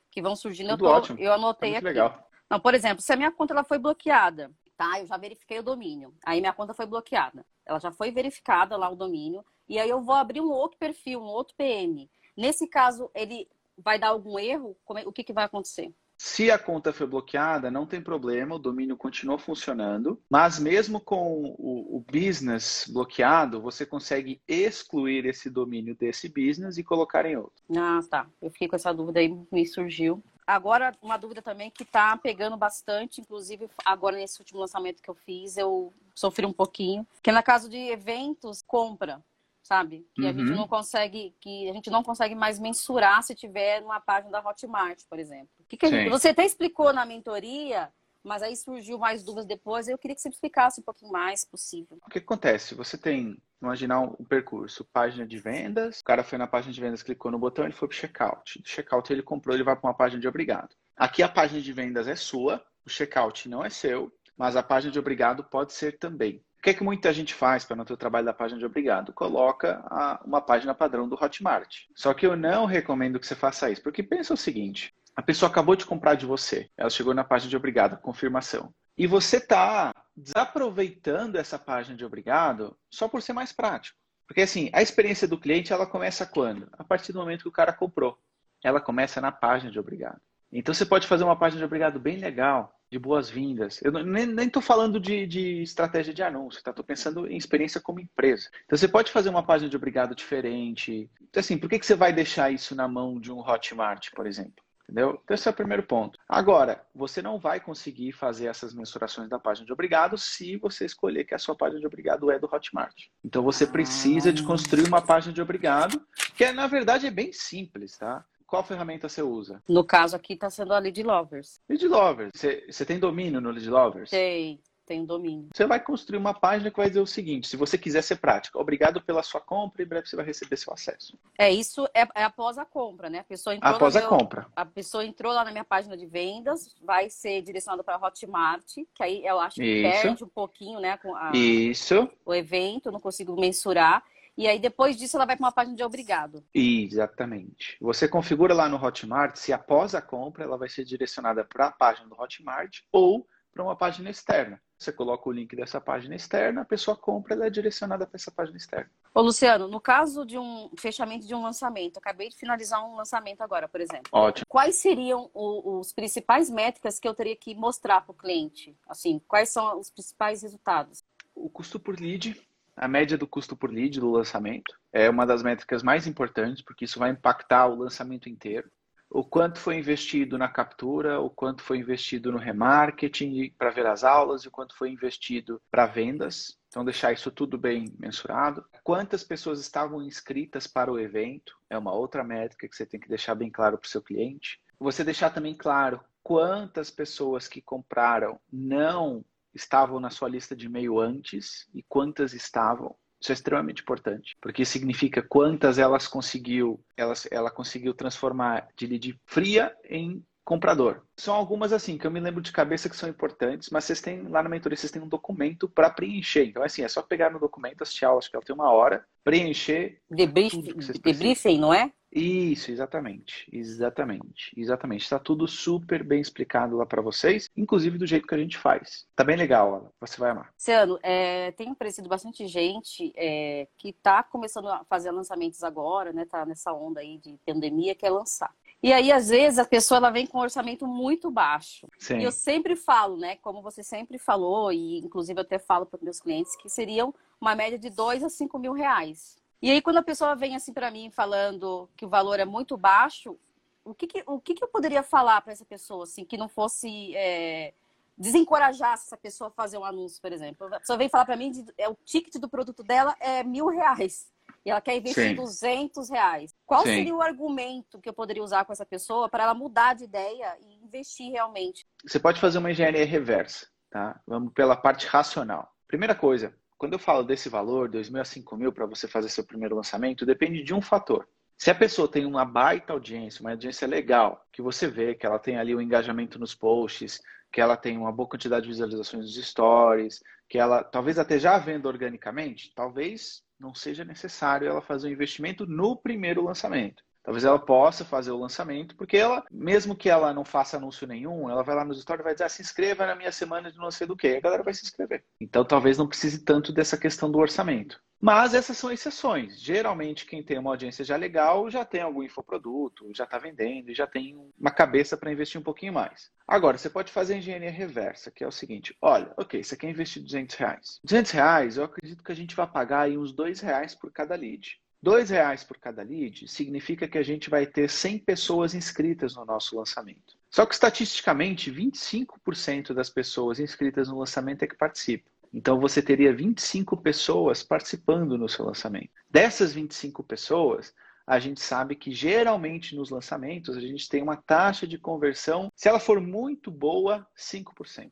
Que 0.10 0.22
vão 0.22 0.36
surgindo. 0.36 0.70
eu, 0.70 0.78
tô, 0.78 0.86
ótimo. 0.86 1.20
eu 1.20 1.34
anotei 1.34 1.74
é 1.74 1.78
aqui. 1.78 1.86
Legal. 1.86 2.26
Não, 2.50 2.60
por 2.60 2.74
exemplo, 2.74 3.02
se 3.02 3.12
a 3.12 3.18
minha 3.18 3.32
conta 3.32 3.54
ela 3.54 3.66
foi 3.66 3.78
bloqueada, 3.78 4.50
tá? 4.78 5.00
Eu 5.00 5.08
já 5.08 5.18
verifiquei 5.18 5.60
o 5.60 5.64
domínio. 5.64 6.14
Aí 6.26 6.40
minha 6.40 6.54
conta 6.54 6.74
foi 6.74 6.86
bloqueada. 6.86 7.46
Ela 7.66 7.80
já 7.80 7.92
foi 7.92 8.12
verificada 8.12 8.78
lá 8.78 8.90
o 8.90 8.96
domínio. 8.96 9.44
E 9.68 9.80
aí 9.80 9.90
eu 9.90 10.02
vou 10.02 10.16
abrir 10.16 10.42
um 10.42 10.52
outro 10.52 10.78
perfil, 10.78 11.22
um 11.22 11.28
outro 11.28 11.56
PM. 11.56 12.10
Nesse 12.36 12.68
caso, 12.68 13.10
ele 13.14 13.48
vai 13.78 14.00
dar 14.00 14.10
algum 14.10 14.38
erro? 14.40 14.76
É, 14.96 15.08
o 15.08 15.12
que, 15.12 15.24
que 15.24 15.34
vai 15.34 15.46
acontecer? 15.46 15.94
Se 16.18 16.50
a 16.50 16.58
conta 16.58 16.94
foi 16.94 17.06
bloqueada, 17.06 17.70
não 17.70 17.86
tem 17.86 18.02
problema, 18.02 18.56
o 18.56 18.60
domínio 18.60 18.96
continua 18.96 19.38
funcionando, 19.38 20.20
mas 20.30 20.58
mesmo 20.58 21.00
com 21.00 21.56
o, 21.58 21.98
o, 21.98 22.06
business 22.10 22.90
bloqueado, 22.90 23.62
você 23.62 23.86
consegue 23.86 24.42
excluir 24.48 25.26
esse 25.26 25.50
domínio 25.50 25.94
desse 25.94 26.30
business 26.30 26.78
e 26.78 26.84
colocar 26.84 27.26
em 27.26 27.36
outro. 27.36 27.62
Ah, 27.78 28.00
tá. 28.10 28.28
Eu 28.42 28.50
fiquei 28.50 28.68
com 28.68 28.78
essa 28.78 28.94
dúvida 28.94 29.20
aí, 29.20 29.28
me 29.52 29.68
surgiu. 29.68 30.24
Agora, 30.48 30.96
uma 31.02 31.18
dúvida 31.18 31.42
também 31.42 31.70
que 31.70 31.84
está 31.84 32.16
pegando 32.16 32.56
bastante, 32.56 33.20
inclusive 33.20 33.68
agora 33.84 34.16
nesse 34.16 34.40
último 34.40 34.62
lançamento 34.62 35.02
que 35.02 35.10
eu 35.10 35.16
fiz, 35.16 35.58
eu 35.58 35.92
sofri 36.14 36.46
um 36.46 36.54
pouquinho, 36.54 37.06
que 37.22 37.30
é 37.30 37.34
na 37.34 37.44
caso 37.44 37.68
de 37.68 37.78
eventos, 37.78 38.62
compra 38.62 39.22
sabe? 39.66 40.08
Que 40.14 40.22
uhum. 40.22 40.30
a 40.30 40.32
gente 40.32 40.50
uhum. 40.52 40.56
não 40.56 40.68
consegue, 40.68 41.36
que 41.42 41.68
a 41.68 41.74
gente 41.74 41.90
não 41.90 42.04
consegue 42.04 42.36
mais 42.36 42.60
mensurar 42.60 43.24
se 43.24 43.34
tiver 43.34 43.82
numa 43.82 44.00
página 44.00 44.32
da 44.32 44.48
Hotmart, 44.48 45.02
por 45.10 45.18
exemplo. 45.18 45.50
Que 45.68 45.76
que 45.76 45.88
gente, 45.88 46.08
você 46.08 46.30
até 46.30 46.46
explicou 46.46 46.94
na 46.94 47.04
mentoria, 47.04 47.92
mas 48.24 48.44
aí 48.44 48.56
surgiu 48.56 49.00
mais 49.00 49.24
dúvidas 49.24 49.48
depois. 49.48 49.88
Eu 49.88 49.98
queria 49.98 50.14
que 50.14 50.22
você 50.22 50.30
explicasse 50.30 50.82
um 50.82 50.84
pouquinho 50.84 51.12
mais 51.12 51.44
possível. 51.44 51.98
O 52.06 52.12
que 52.12 52.20
acontece? 52.20 52.76
Você 52.76 52.96
tem, 52.96 53.42
imaginar 53.60 54.02
um 54.02 54.24
percurso, 54.24 54.86
página 54.86 55.26
de 55.26 55.40
vendas, 55.40 56.02
o 56.02 56.04
cara 56.04 56.24
foi 56.24 56.38
na 56.38 56.46
página 56.46 56.72
de 56.72 56.80
vendas, 56.80 57.02
clicou 57.02 57.32
no 57.32 57.40
botão, 57.40 57.66
ele 57.66 57.74
foi 57.74 57.88
para 57.88 57.96
o 57.96 57.98
checkout. 57.98 58.62
Do 58.62 58.70
checkout 58.70 59.12
ele 59.12 59.24
comprou, 59.24 59.56
ele 59.56 59.64
vai 59.64 59.76
para 59.76 59.90
uma 59.90 59.98
página 59.98 60.22
de 60.22 60.28
obrigado. 60.28 60.76
Aqui 60.96 61.24
a 61.24 61.28
página 61.28 61.60
de 61.60 61.74
vendas 61.74 62.08
é 62.08 62.16
sua, 62.16 62.64
o 62.86 62.90
checkout 62.90 63.50
não 63.50 63.66
é 63.66 63.70
seu, 63.72 64.14
mas 64.38 64.56
a 64.56 64.62
página 64.62 64.92
de 64.92 65.00
obrigado 65.00 65.44
pode 65.44 65.74
ser 65.74 65.98
também 65.98 66.45
que 66.66 66.72
é 66.72 66.74
que 66.74 66.84
muita 66.84 67.14
gente 67.14 67.32
faz 67.32 67.64
para 67.64 67.76
não 67.76 67.86
ter 67.86 67.94
o 67.94 67.98
trabalho 67.98 68.26
da 68.26 68.34
página 68.34 68.58
de 68.58 68.66
obrigado? 68.66 69.14
Coloca 69.14 69.86
a, 69.86 70.20
uma 70.26 70.42
página 70.42 70.74
padrão 70.74 71.08
do 71.08 71.14
Hotmart. 71.14 71.82
Só 71.94 72.12
que 72.12 72.26
eu 72.26 72.36
não 72.36 72.66
recomendo 72.66 73.20
que 73.20 73.28
você 73.28 73.36
faça 73.36 73.70
isso, 73.70 73.84
porque 73.84 74.02
pensa 74.02 74.34
o 74.34 74.38
seguinte: 74.38 74.92
a 75.16 75.22
pessoa 75.22 75.48
acabou 75.48 75.76
de 75.76 75.86
comprar 75.86 76.16
de 76.16 76.26
você, 76.26 76.68
ela 76.76 76.90
chegou 76.90 77.14
na 77.14 77.24
página 77.24 77.52
de 77.52 77.56
obrigado, 77.56 78.02
confirmação. 78.02 78.74
E 78.98 79.06
você 79.06 79.38
está 79.38 79.94
desaproveitando 80.18 81.38
essa 81.38 81.60
página 81.60 81.96
de 81.96 82.04
obrigado 82.04 82.76
só 82.90 83.08
por 83.08 83.22
ser 83.22 83.34
mais 83.34 83.54
prático. 83.54 84.00
Porque 84.26 84.42
assim, 84.42 84.72
a 84.74 84.82
experiência 84.82 85.28
do 85.28 85.38
cliente 85.38 85.72
ela 85.72 85.86
começa 85.86 86.26
quando? 86.26 86.68
A 86.80 86.84
partir 86.84 87.14
do 87.14 87.20
momento 87.20 87.44
que 87.44 87.50
o 87.50 87.52
cara 87.52 87.74
comprou. 87.74 88.18
Ela 88.64 88.82
começa 88.82 89.22
na 89.22 89.32
página 89.32 89.72
de 89.72 89.80
obrigado. 89.80 90.20
Então 90.52 90.74
você 90.74 90.86
pode 90.86 91.06
fazer 91.06 91.26
uma 91.26 91.38
página 91.38 91.60
de 91.60 91.66
obrigado 91.66 92.00
bem 92.00 92.18
legal, 92.18 92.74
de 92.96 93.00
boas-vindas. 93.00 93.82
Eu 93.84 93.92
nem 93.92 94.48
estou 94.48 94.62
falando 94.62 95.02
de, 95.02 95.28
de, 95.28 95.62
estratégia 95.62 96.14
de 96.14 96.24
anúncio, 96.24 96.64
tá? 96.64 96.72
Estou 96.72 96.86
pensando 96.86 97.28
em 97.28 97.36
experiência 97.36 97.82
como 97.82 98.00
empresa. 98.00 98.50
Então 98.66 98.78
você 98.78 98.88
pode 98.88 99.12
fazer 99.12 99.28
uma 99.28 99.44
página 99.44 99.70
de 99.70 99.76
obrigado 99.76 100.16
diferente. 100.16 101.10
Assim, 101.36 101.58
por 101.58 101.70
que, 101.70 101.78
que 101.78 101.86
você 101.86 101.96
vai 101.96 102.14
deixar 102.14 102.52
isso 102.52 102.74
na 102.74 102.88
mão 102.88 103.20
de 103.20 103.34
um 103.34 103.40
Hotmart, 103.40 104.12
por 104.16 104.26
exemplo? 104.26 104.64
Entendeu? 104.84 105.20
Então, 105.24 105.34
esse 105.34 105.48
é 105.48 105.52
o 105.52 105.54
primeiro 105.54 105.84
ponto. 105.84 106.18
Agora, 106.30 106.82
você 106.94 107.22
não 107.22 107.38
vai 107.38 107.60
conseguir 107.60 108.14
fazer 108.14 108.46
essas 108.46 108.74
mensurações 108.74 109.28
da 109.28 109.40
página 109.40 109.66
de 109.66 109.74
obrigado 109.74 110.16
se 110.18 110.56
você 110.58 110.86
escolher 110.86 111.26
que 111.26 111.34
a 111.34 111.40
sua 111.40 111.56
página 111.56 111.82
de 111.82 111.88
obrigado 111.88 112.32
é 112.32 112.40
do 112.40 112.48
Hotmart. 112.50 113.08
Então, 113.26 113.44
você 113.44 113.66
precisa 113.66 114.32
de 114.32 114.44
construir 114.44 114.88
uma 114.88 115.02
página 115.02 115.34
de 115.34 115.42
obrigado, 115.42 116.00
que 116.38 116.46
é, 116.46 116.54
na 116.54 116.68
verdade 116.68 117.08
é 117.08 117.12
bem 117.12 117.34
simples, 117.34 117.98
tá? 117.98 118.24
Qual 118.56 118.64
ferramenta 118.64 119.10
você 119.10 119.22
usa? 119.22 119.62
No 119.68 119.84
caso 119.84 120.16
aqui 120.16 120.32
está 120.32 120.50
sendo 120.50 120.74
a 120.74 120.80
Lead 120.80 121.04
Lovers. 121.04 121.60
Lead 121.68 121.86
Lovers. 121.90 122.32
Você, 122.34 122.86
tem 122.86 122.98
domínio 122.98 123.42
no 123.42 123.52
Lead 123.52 123.70
Lovers? 123.70 124.10
Tem 124.10 124.62
tem 124.86 125.04
domínio. 125.04 125.50
Você 125.52 125.66
vai 125.66 125.80
construir 125.80 126.20
uma 126.20 126.34
página 126.34 126.70
que 126.70 126.78
vai 126.78 126.88
dizer 126.88 127.00
o 127.00 127.08
seguinte: 127.08 127.48
se 127.48 127.58
você 127.58 127.76
quiser 127.76 128.04
ser 128.04 128.18
prática, 128.18 128.60
obrigado 128.60 129.02
pela 129.02 129.24
sua 129.24 129.42
compra, 129.42 129.82
em 129.82 129.86
breve 129.86 130.08
você 130.08 130.16
vai 130.16 130.24
receber 130.24 130.56
seu 130.58 130.72
acesso. 130.72 131.18
É, 131.38 131.52
isso 131.52 131.88
é, 131.92 132.08
é 132.14 132.24
após 132.24 132.60
a 132.60 132.66
compra, 132.66 133.10
né? 133.10 133.20
A 133.20 133.24
pessoa 133.24 133.56
entrou 133.56 133.74
após 133.74 133.96
a 133.96 134.02
meu, 134.02 134.10
compra. 134.10 134.46
A 134.56 134.64
pessoa 134.64 135.04
entrou 135.04 135.34
lá 135.34 135.44
na 135.44 135.52
minha 135.52 135.66
página 135.66 135.98
de 135.98 136.06
vendas, 136.06 136.76
vai 136.84 137.10
ser 137.10 137.42
direcionada 137.42 137.84
para 137.84 137.96
a 137.96 138.08
Hotmart, 138.08 138.76
que 138.94 139.04
aí 139.04 139.26
eu 139.26 139.40
acho 139.40 139.56
que 139.56 139.66
isso. 139.66 140.02
perde 140.02 140.24
um 140.24 140.30
pouquinho, 140.30 140.80
né? 140.80 140.98
Com 140.98 141.16
a, 141.16 141.32
isso. 141.34 142.08
O 142.24 142.34
evento, 142.34 142.92
não 142.92 143.00
consigo 143.00 143.36
mensurar. 143.36 144.04
E 144.38 144.48
aí, 144.48 144.60
depois 144.60 144.98
disso, 144.98 145.16
ela 145.18 145.26
vai 145.26 145.36
para 145.38 145.46
uma 145.46 145.52
página 145.52 145.76
de 145.76 145.84
obrigado. 145.84 146.44
Exatamente. 146.54 147.78
Você 147.80 148.08
configura 148.08 148.54
lá 148.54 148.68
no 148.68 148.84
Hotmart 148.84 149.38
se 149.38 149.54
após 149.54 149.96
a 149.96 150.02
compra 150.02 150.44
ela 150.44 150.58
vai 150.58 150.70
ser 150.70 150.84
direcionada 150.84 151.46
para 151.46 151.68
a 151.68 151.72
página 151.72 152.08
do 152.08 152.20
Hotmart 152.20 152.80
ou 152.92 153.28
para 153.54 153.64
uma 153.64 153.76
página 153.76 154.10
externa. 154.10 154.62
Você 154.78 154.92
coloca 154.92 155.30
o 155.30 155.32
link 155.32 155.56
dessa 155.56 155.80
página 155.80 156.14
externa, 156.14 156.62
a 156.62 156.66
pessoa 156.66 156.98
compra, 156.98 157.34
ela 157.34 157.48
é 157.48 157.50
direcionada 157.50 158.06
para 158.06 158.18
essa 158.18 158.30
página 158.30 158.58
externa. 158.58 158.92
Ô, 159.14 159.22
Luciano, 159.22 159.70
no 159.70 159.80
caso 159.80 160.26
de 160.26 160.38
um 160.38 160.70
fechamento 160.78 161.26
de 161.26 161.34
um 161.34 161.42
lançamento, 161.42 161.98
acabei 161.98 162.28
de 162.28 162.36
finalizar 162.36 162.86
um 162.86 162.98
lançamento 162.98 163.40
agora, 163.40 163.70
por 163.70 163.80
exemplo. 163.80 164.10
Ótimo. 164.12 164.46
Quais 164.50 164.76
seriam 164.76 165.32
os 165.34 165.94
principais 165.94 166.50
métricas 166.50 167.00
que 167.00 167.08
eu 167.08 167.14
teria 167.14 167.38
que 167.38 167.56
mostrar 167.56 168.02
para 168.02 168.12
o 168.12 168.16
cliente? 168.16 168.78
Assim, 168.86 169.22
quais 169.26 169.48
são 169.48 169.80
os 169.80 169.90
principais 169.90 170.42
resultados? 170.42 171.02
O 171.34 171.50
custo 171.50 171.80
por 171.80 171.98
lead, 171.98 172.36
a 172.76 172.88
média 172.88 173.18
do 173.18 173.28
custo 173.28 173.56
por 173.56 173.72
lead 173.72 174.00
do 174.00 174.12
lançamento, 174.12 174.74
é 174.92 175.10
uma 175.10 175.26
das 175.26 175.42
métricas 175.44 175.84
mais 175.84 176.08
importantes, 176.08 176.64
porque 176.64 176.86
isso 176.86 177.00
vai 177.00 177.12
impactar 177.12 177.68
o 177.68 177.76
lançamento 177.76 178.30
inteiro 178.30 178.70
o 179.10 179.24
quanto 179.24 179.60
foi 179.60 179.78
investido 179.78 180.38
na 180.38 180.50
captura, 180.50 181.22
o 181.22 181.30
quanto 181.30 181.64
foi 181.64 181.78
investido 181.78 182.32
no 182.32 182.38
remarketing 182.38 183.50
para 183.58 183.70
ver 183.70 183.86
as 183.86 184.04
aulas 184.04 184.44
e 184.44 184.48
o 184.48 184.52
quanto 184.52 184.76
foi 184.76 184.90
investido 184.90 185.62
para 185.72 185.86
vendas. 185.86 186.58
Então, 186.68 186.84
deixar 186.84 187.14
isso 187.14 187.32
tudo 187.32 187.58
bem 187.58 187.86
mensurado. 187.98 188.66
Quantas 188.84 189.24
pessoas 189.24 189.62
estavam 189.62 190.04
inscritas 190.04 190.68
para 190.68 190.92
o 190.92 191.00
evento 191.00 191.56
é 191.70 191.78
uma 191.78 191.94
outra 191.94 192.24
métrica 192.24 192.68
que 192.68 192.76
você 192.76 192.86
tem 192.86 193.00
que 193.00 193.08
deixar 193.08 193.36
bem 193.36 193.50
claro 193.50 193.78
para 193.78 193.88
o 193.88 193.90
seu 193.90 194.02
cliente. 194.02 194.60
Você 194.78 195.04
deixar 195.04 195.30
também 195.30 195.56
claro 195.56 196.02
quantas 196.22 196.92
pessoas 196.92 197.48
que 197.48 197.62
compraram 197.62 198.38
não 198.52 199.24
estavam 199.56 200.00
na 200.00 200.10
sua 200.10 200.30
lista 200.30 200.56
de 200.56 200.66
e-mail 200.66 201.00
antes 201.00 201.68
e 201.74 201.82
quantas 201.84 202.34
estavam. 202.34 202.96
Isso 203.20 203.32
é 203.32 203.34
extremamente 203.34 203.82
importante, 203.82 204.38
porque 204.42 204.66
significa 204.66 205.24
quantas 205.24 205.80
elas 205.80 206.08
conseguiu, 206.08 206.84
elas, 206.96 207.28
ela 207.32 207.50
conseguiu 207.50 207.94
transformar 207.94 208.68
de 208.76 208.86
lead 208.86 209.20
fria 209.26 209.76
em 209.90 210.24
comprador. 210.44 211.02
São 211.18 211.34
algumas 211.34 211.74
assim 211.74 211.98
que 211.98 212.06
eu 212.06 212.12
me 212.12 212.20
lembro 212.20 212.40
de 212.40 212.52
cabeça 212.52 212.88
que 212.88 212.96
são 212.96 213.10
importantes, 213.10 213.70
mas 213.72 213.84
vocês 213.84 214.00
têm 214.00 214.28
lá 214.28 214.44
na 214.44 214.50
mentoria 214.50 214.78
vocês 214.78 214.92
têm 214.92 215.02
um 215.02 215.08
documento 215.08 215.68
para 215.68 215.90
preencher. 215.90 216.46
Então 216.46 216.62
assim, 216.62 216.84
é 216.84 216.88
só 216.88 217.02
pegar 217.02 217.32
no 217.32 217.40
documento, 217.40 217.82
assistir 217.82 218.06
a 218.06 218.10
aula, 218.10 218.20
acho 218.20 218.30
que 218.30 218.36
ela 218.36 218.46
tem 218.46 218.54
uma 218.54 218.72
hora, 218.72 219.04
preencher. 219.24 220.00
Debrief, 220.10 220.54
debriefing, 221.02 221.58
não 221.58 221.74
é? 221.74 221.92
Isso, 222.16 222.72
exatamente. 222.72 223.46
Exatamente. 223.52 224.54
Exatamente. 224.56 225.04
Está 225.04 225.20
tudo 225.20 225.46
super 225.48 226.02
bem 226.02 226.22
explicado 226.22 226.78
lá 226.78 226.86
para 226.86 227.02
vocês, 227.02 227.50
inclusive 227.58 227.98
do 227.98 228.08
jeito 228.08 228.26
que 228.26 228.34
a 228.34 228.38
gente 228.38 228.58
faz. 228.58 229.06
Tá 229.14 229.24
bem 229.24 229.36
legal, 229.36 229.94
Você 230.00 230.18
vai 230.18 230.32
amar. 230.32 230.54
Ciano, 230.58 230.98
é, 231.04 231.52
tem 231.52 231.70
aparecido 231.70 232.08
bastante 232.08 232.48
gente 232.48 233.12
é, 233.18 233.68
que 233.78 233.90
está 233.90 234.24
começando 234.24 234.70
a 234.70 234.86
fazer 234.86 235.12
lançamentos 235.12 235.62
agora, 235.62 236.14
né? 236.14 236.26
Tá 236.26 236.46
nessa 236.46 236.72
onda 236.72 237.02
aí 237.02 237.18
de 237.18 237.38
pandemia, 237.46 237.94
quer 237.94 238.10
lançar. 238.10 238.56
E 238.82 238.94
aí, 238.94 239.12
às 239.12 239.30
vezes, 239.30 239.60
a 239.60 239.66
pessoa 239.66 239.98
ela 239.98 240.10
vem 240.10 240.28
com 240.28 240.38
um 240.38 240.42
orçamento 240.42 240.88
muito 240.88 241.30
baixo. 241.30 241.88
Sim. 241.98 242.20
E 242.20 242.24
eu 242.24 242.32
sempre 242.32 242.76
falo, 242.76 243.18
né? 243.18 243.36
Como 243.38 243.62
você 243.62 243.84
sempre 243.84 244.18
falou, 244.18 244.72
e 244.72 245.00
inclusive 245.00 245.40
eu 245.40 245.44
até 245.44 245.60
falo 245.60 245.86
para 245.86 246.00
meus 246.02 246.20
clientes, 246.22 246.56
que 246.56 246.70
seriam 246.70 247.14
uma 247.42 247.56
média 247.56 247.78
de 247.78 247.90
2 247.90 248.24
a 248.24 248.30
5 248.30 248.58
mil 248.58 248.72
reais. 248.72 249.44
E 249.66 249.72
aí, 249.72 249.82
quando 249.82 249.98
a 249.98 250.04
pessoa 250.04 250.36
vem 250.36 250.56
assim 250.56 250.72
para 250.72 250.92
mim 250.92 251.10
falando 251.10 251.90
que 251.98 252.06
o 252.06 252.08
valor 252.08 252.40
é 252.40 252.46
muito 252.46 252.78
baixo, 252.78 253.36
o 253.84 253.96
que, 253.96 254.06
que 254.06 254.24
o 254.28 254.40
que, 254.40 254.54
que 254.54 254.64
eu 254.64 254.68
poderia 254.68 255.02
falar 255.02 255.42
para 255.42 255.54
essa 255.54 255.66
pessoa, 255.66 256.04
assim, 256.04 256.24
que 256.24 256.38
não 256.38 256.48
fosse 256.48 257.16
é, 257.16 257.74
desencorajar 258.16 258.94
essa 258.94 259.18
pessoa 259.18 259.48
a 259.48 259.52
fazer 259.52 259.80
um 259.80 259.84
anúncio, 259.84 260.22
por 260.22 260.32
exemplo? 260.32 260.68
A 260.72 260.80
pessoa 260.80 261.00
vem 261.00 261.10
falar 261.10 261.26
para 261.26 261.36
mim, 261.36 261.50
de, 261.50 261.66
é, 261.80 261.90
o 261.90 261.98
ticket 262.06 262.36
do 262.36 262.48
produto 262.48 262.84
dela 262.84 263.16
é 263.20 263.42
mil 263.44 263.66
reais 263.66 264.32
e 264.64 264.70
ela 264.70 264.80
quer 264.80 264.98
investir 264.98 265.30
Sim. 265.30 265.34
200 265.34 266.12
reais. 266.12 266.54
Qual 266.64 266.84
Sim. 266.84 266.98
seria 266.98 267.16
o 267.16 267.22
argumento 267.24 268.00
que 268.00 268.08
eu 268.08 268.14
poderia 268.14 268.44
usar 268.44 268.66
com 268.66 268.72
essa 268.72 268.86
pessoa 268.86 269.28
para 269.28 269.46
ela 269.46 269.56
mudar 269.56 269.96
de 269.96 270.04
ideia 270.04 270.60
e 270.62 270.86
investir 270.86 271.32
realmente? 271.32 271.88
Você 272.06 272.20
pode 272.20 272.40
fazer 272.40 272.60
uma 272.60 272.70
engenharia 272.70 273.04
reversa, 273.04 273.66
tá? 273.90 274.22
Vamos 274.28 274.54
pela 274.54 274.78
parte 274.78 275.08
racional. 275.08 275.74
Primeira 275.88 276.14
coisa, 276.14 276.56
quando 276.86 276.94
eu 276.94 277.00
falo 277.00 277.24
desse 277.24 277.50
valor, 277.50 277.90
2 277.90 278.12
mil 278.12 278.22
a 278.22 278.26
5 278.26 278.56
mil 278.56 278.72
para 278.72 278.86
você 278.86 279.08
fazer 279.08 279.28
seu 279.30 279.44
primeiro 279.44 279.76
lançamento, 279.76 280.24
depende 280.24 280.62
de 280.62 280.72
um 280.72 280.80
fator. 280.80 281.28
Se 281.58 281.72
a 281.72 281.76
pessoa 281.76 282.08
tem 282.08 282.28
uma 282.28 282.46
baita 282.46 282.94
audiência, 282.94 283.42
uma 283.42 283.50
audiência 283.50 283.88
legal, 283.88 284.46
que 284.54 284.62
você 284.62 284.88
vê 284.88 285.16
que 285.16 285.26
ela 285.26 285.40
tem 285.40 285.58
ali 285.58 285.74
o 285.74 285.80
um 285.80 285.82
engajamento 285.82 286.38
nos 286.38 286.54
posts, 286.54 287.20
que 287.52 287.60
ela 287.60 287.76
tem 287.76 287.98
uma 287.98 288.12
boa 288.12 288.30
quantidade 288.30 288.66
de 288.66 288.70
visualizações 288.70 289.24
nos 289.24 289.48
stories, 289.48 290.20
que 290.48 290.60
ela 290.60 290.84
talvez 290.84 291.18
até 291.18 291.40
já 291.40 291.58
venda 291.58 291.88
organicamente, 291.88 292.72
talvez 292.76 293.42
não 293.60 293.74
seja 293.74 294.06
necessário 294.06 294.68
ela 294.68 294.80
fazer 294.80 295.08
um 295.08 295.12
investimento 295.12 295.66
no 295.66 295.96
primeiro 295.96 296.44
lançamento. 296.44 297.04
Talvez 297.26 297.44
ela 297.44 297.58
possa 297.58 298.06
fazer 298.06 298.30
o 298.30 298.40
lançamento, 298.40 298.96
porque 298.96 299.18
ela, 299.18 299.44
mesmo 299.52 299.96
que 299.96 300.10
ela 300.10 300.32
não 300.32 300.46
faça 300.46 300.78
anúncio 300.78 301.08
nenhum, 301.08 301.50
ela 301.50 301.64
vai 301.64 301.76
lá 301.76 301.84
nos 301.84 302.00
stories 302.00 302.22
e 302.22 302.24
vai 302.24 302.34
dizer, 302.34 302.44
ah, 302.44 302.50
se 302.50 302.62
inscreva 302.62 303.08
na 303.08 303.16
minha 303.16 303.32
semana 303.32 303.72
de 303.72 303.80
não 303.80 303.90
sei 303.90 304.06
do 304.06 304.16
que. 304.16 304.28
A 304.28 304.40
galera 304.40 304.62
vai 304.62 304.76
se 304.76 304.84
inscrever. 304.84 305.24
Então 305.42 305.66
talvez 305.66 305.98
não 305.98 306.08
precise 306.08 306.46
tanto 306.46 306.72
dessa 306.72 306.96
questão 306.96 307.32
do 307.32 307.40
orçamento. 307.40 308.00
Mas 308.22 308.54
essas 308.54 308.78
são 308.78 308.92
exceções. 308.92 309.60
Geralmente, 309.60 310.26
quem 310.26 310.42
tem 310.42 310.58
uma 310.58 310.70
audiência 310.70 311.04
já 311.04 311.16
legal 311.16 311.70
já 311.70 311.84
tem 311.84 312.02
algum 312.02 312.24
infoproduto, 312.24 313.12
já 313.14 313.24
está 313.24 313.38
vendendo 313.38 313.90
e 313.90 313.96
já 313.96 314.08
tem 314.08 314.36
uma 314.60 314.72
cabeça 314.72 315.18
para 315.18 315.32
investir 315.32 315.60
um 315.60 315.64
pouquinho 315.64 315.94
mais. 315.94 316.32
Agora, 316.48 316.78
você 316.78 316.90
pode 316.90 317.12
fazer 317.12 317.34
a 317.34 317.38
engenharia 317.38 317.72
reversa, 317.72 318.32
que 318.32 318.44
é 318.44 318.48
o 318.48 318.52
seguinte: 318.52 318.96
olha, 319.02 319.34
ok, 319.36 319.64
você 319.64 319.76
quer 319.76 319.90
investir 319.90 320.22
200 320.22 320.56
reais. 320.56 321.00
200 321.04 321.32
reais, 321.32 321.78
eu 321.78 321.84
acredito 321.84 322.24
que 322.24 322.32
a 322.32 322.36
gente 322.36 322.56
vai 322.56 322.68
pagar 322.68 323.02
aí 323.02 323.18
uns 323.18 323.32
2 323.32 323.60
reais 323.62 323.96
por 323.96 324.12
cada 324.12 324.36
lead. 324.36 324.80
Dois 325.02 325.30
reais 325.30 325.64
por 325.64 325.78
cada 325.78 326.02
lead 326.02 326.48
significa 326.48 327.08
que 327.08 327.18
a 327.18 327.24
gente 327.24 327.50
vai 327.50 327.66
ter 327.66 327.90
100 327.90 328.20
pessoas 328.20 328.74
inscritas 328.74 329.36
no 329.36 329.46
nosso 329.46 329.78
lançamento. 329.78 330.36
Só 330.50 330.66
que 330.66 330.74
estatisticamente, 330.74 331.72
25% 331.72 332.94
das 332.94 333.10
pessoas 333.10 333.60
inscritas 333.60 334.08
no 334.08 334.18
lançamento 334.18 334.64
é 334.64 334.68
que 334.68 334.76
participam. 334.76 335.30
Então 335.54 335.80
você 335.80 336.02
teria 336.02 336.36
25 336.36 336.98
pessoas 336.98 337.64
participando 337.64 338.38
no 338.38 338.50
seu 338.50 338.66
lançamento. 338.66 339.12
Dessas 339.30 339.74
25 339.74 340.24
pessoas, 340.24 340.94
a 341.26 341.40
gente 341.40 341.62
sabe 341.62 341.96
que 341.96 342.12
geralmente 342.12 342.96
nos 342.96 343.10
lançamentos 343.10 343.76
a 343.76 343.80
gente 343.80 344.08
tem 344.08 344.22
uma 344.22 344.38
taxa 344.38 344.86
de 344.86 344.98
conversão, 344.98 345.72
se 345.76 345.88
ela 345.88 346.00
for 346.00 346.20
muito 346.20 346.70
boa, 346.70 347.26
5%. 347.38 348.12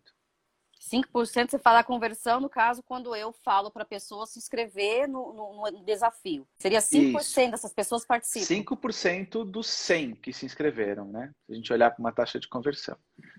5% 0.92 1.50
você 1.50 1.60
fala 1.60 1.80
a 1.80 1.84
conversão, 1.84 2.40
no 2.40 2.50
caso, 2.50 2.84
quando 2.84 3.16
eu 3.16 3.32
falo 3.32 3.72
para 3.72 3.84
a 3.84 3.86
pessoa 3.86 4.26
se 4.26 4.38
inscrever 4.38 5.08
no, 5.08 5.34
no, 5.34 5.72
no, 5.72 5.84
desafio. 5.84 6.48
Seria 6.58 6.80
5% 6.80 7.20
Isso. 7.20 7.52
dessas 7.52 7.74
pessoas 7.74 8.06
participam. 8.06 8.76
5% 8.76 9.46
dos 9.46 9.68
100 9.68 10.16
que 10.16 10.34
se 10.34 10.46
inscreveram, 10.46 11.06
né? 11.06 11.32
Se 11.46 11.54
a 11.54 11.56
gente 11.56 11.72
olhar 11.72 11.92
para 11.92 12.00
uma 12.00 12.12
taxa 12.12 12.40
de 12.40 12.48
conversão. 12.48 12.98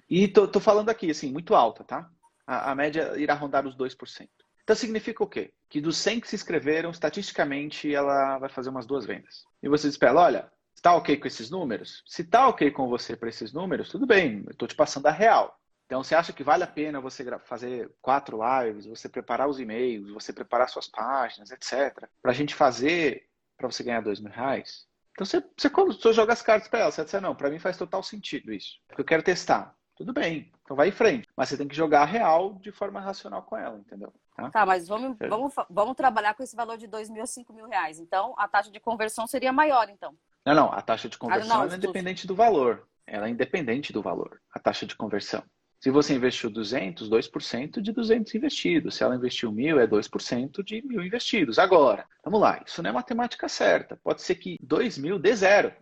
E 0.09 0.27
tô, 0.27 0.49
tô, 0.49 0.61
falando 0.61 0.89
aqui, 0.89 1.11
assim, 1.11 1.31
muito 1.31 1.55
alta, 1.55 1.85
tá? 1.85 2.11
A, 2.47 2.73
a 2.73 2.75
média 2.75 3.15
irá 3.19 3.35
rondar 3.35 3.67
os 3.67 3.77
2%. 3.77 4.29
Então 4.63 4.75
significa 4.75 5.23
o 5.23 5.29
quê? 5.29 5.53
Que 5.69 5.81
dos 5.81 5.99
100 5.99 6.21
que 6.21 6.29
se 6.29 6.37
inscreveram, 6.37 6.91
estatisticamente, 6.91 7.95
ela 7.95 8.39
vai 8.39 8.49
fazer 8.49 8.71
umas 8.71 8.87
duas 8.87 9.05
vendas. 9.05 9.45
E 9.63 9.69
você 9.69 9.89
diz 9.89 9.99
para 9.99 10.09
ela, 10.09 10.23
olha, 10.23 10.53
está 10.75 10.95
ok 10.95 11.19
com 11.19 11.27
esses 11.27 11.51
números? 11.51 12.03
Se 12.07 12.23
está 12.23 12.49
ok 12.49 12.71
com 12.71 12.89
você 12.89 13.15
para 13.15 13.29
esses 13.29 13.53
números, 13.53 13.91
tudo 13.91 14.07
bem, 14.07 14.43
eu 14.47 14.53
estou 14.53 14.67
te 14.67 14.75
passando 14.75 15.07
a 15.07 15.11
real. 15.11 15.55
Então, 15.87 16.03
você 16.03 16.15
acha 16.15 16.33
que 16.33 16.43
vale 16.43 16.65
a 16.65 16.69
pena 16.69 17.01
você 17.01 17.25
fazer 17.41 17.91
quatro 18.01 18.39
lives, 18.43 18.87
você 18.87 19.09
preparar 19.09 19.49
os 19.49 19.61
e-mails, 19.61 20.11
você 20.11 20.33
preparar 20.33 20.69
suas 20.69 20.89
páginas, 20.89 21.51
etc., 21.51 22.09
para 22.23 22.31
a 22.31 22.35
gente 22.35 22.55
fazer 22.55 23.29
para 23.57 23.71
você 23.71 23.83
ganhar 23.83 24.01
dois 24.01 24.19
mil 24.19 24.33
reais? 24.33 24.87
Então, 25.13 25.25
você, 25.25 25.41
você, 25.57 25.69
você 25.69 26.13
joga 26.13 26.33
as 26.33 26.43
cartas 26.43 26.69
para 26.69 26.81
ela. 26.81 26.91
Você 26.91 27.05
diz, 27.05 27.13
não, 27.21 27.35
para 27.35 27.51
mim 27.51 27.59
faz 27.59 27.77
total 27.77 28.03
sentido 28.03 28.53
isso. 28.53 28.81
Porque 28.89 29.01
eu 29.01 29.07
quero 29.07 29.23
testar. 29.23 29.77
tudo 29.95 30.13
bem, 30.13 30.51
então 30.63 30.77
vai 30.77 30.89
em 30.89 30.93
frente. 30.93 31.29
Mas 31.37 31.51
você 31.51 31.57
tem 31.57 31.69
que 31.69 31.77
jogar 31.77 32.05
real 32.07 32.55
de 32.55 32.73
forma 32.73 33.01
racional 33.01 33.43
com 33.43 33.57
ela, 33.57 33.79
entendeu? 33.79 34.13
Tá, 34.35 34.51
tá 34.51 34.67
mas 34.67 34.89
vamos, 34.89 35.17
é. 35.21 35.29
vamos, 35.29 35.55
vamos 35.71 35.95
trabalhar 35.95 36.35
com 36.35 36.43
esse 36.43 36.57
valor 36.57 36.77
de 36.77 36.89
dois 36.89 37.09
mil 37.09 37.23
a 37.23 37.27
cinco 37.27 37.53
mil 37.53 37.67
reais. 37.67 38.01
Então, 38.01 38.35
a 38.37 38.49
taxa 38.49 38.71
de 38.71 38.81
conversão 38.81 39.27
seria 39.27 39.53
maior, 39.53 39.89
então. 39.89 40.17
Não, 40.45 40.55
não, 40.55 40.73
a 40.73 40.83
taxa 40.83 41.09
de 41.09 41.17
conversão 41.17 41.63
ah, 41.63 41.67
não, 41.67 41.73
é 41.73 41.77
independente 41.77 42.27
do 42.27 42.35
valor. 42.35 42.87
Ela 43.07 43.29
é 43.29 43.31
independente 43.31 43.93
do 43.93 44.03
valor, 44.03 44.41
a 44.53 44.59
taxa 44.59 44.85
de 44.85 44.97
conversão. 44.97 45.43
Se 45.81 45.91
você 45.91 46.15
investiu 46.15 46.49
200, 46.49 47.11
2% 47.11 47.81
de 47.81 47.93
200 47.93 48.35
investidos. 48.35 48.95
Se 48.95 49.05
ela 49.05 49.17
investiu 49.17 49.53
mil, 49.53 49.79
é 49.79 49.87
2% 49.87 50.63
de 50.63 50.83
mil 50.83 51.03
investidos. 51.03 51.59
Agora, 51.59 52.07
vamos 52.25 52.41
lá, 52.41 52.63
isso 52.67 52.83
não 52.83 52.91
é 52.91 52.93
matemática 52.93 53.49
certa. 53.49 53.97
Pode 53.97 54.23
ser 54.23 54.37
que 54.37 54.59
2 54.63 54.99
mil 54.99 55.19
dê 55.19 55.35
zero 55.37 55.73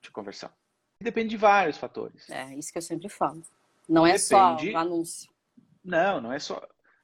de 0.00 0.10
conversão. 0.10 0.50
Depende 1.00 1.30
de 1.30 1.36
vários 1.36 1.76
fatores. 1.76 2.28
É, 2.30 2.54
isso 2.54 2.72
que 2.72 2.78
eu 2.78 2.82
sempre 2.82 3.08
falo. 3.08 3.42
Não 3.88 4.06
é 4.06 4.12
Depende... 4.12 4.22
só 4.26 4.78
anúncio. 4.78 5.30
Não, 5.84 6.20
não 6.20 6.32
é 6.32 6.38
só. 6.38 6.60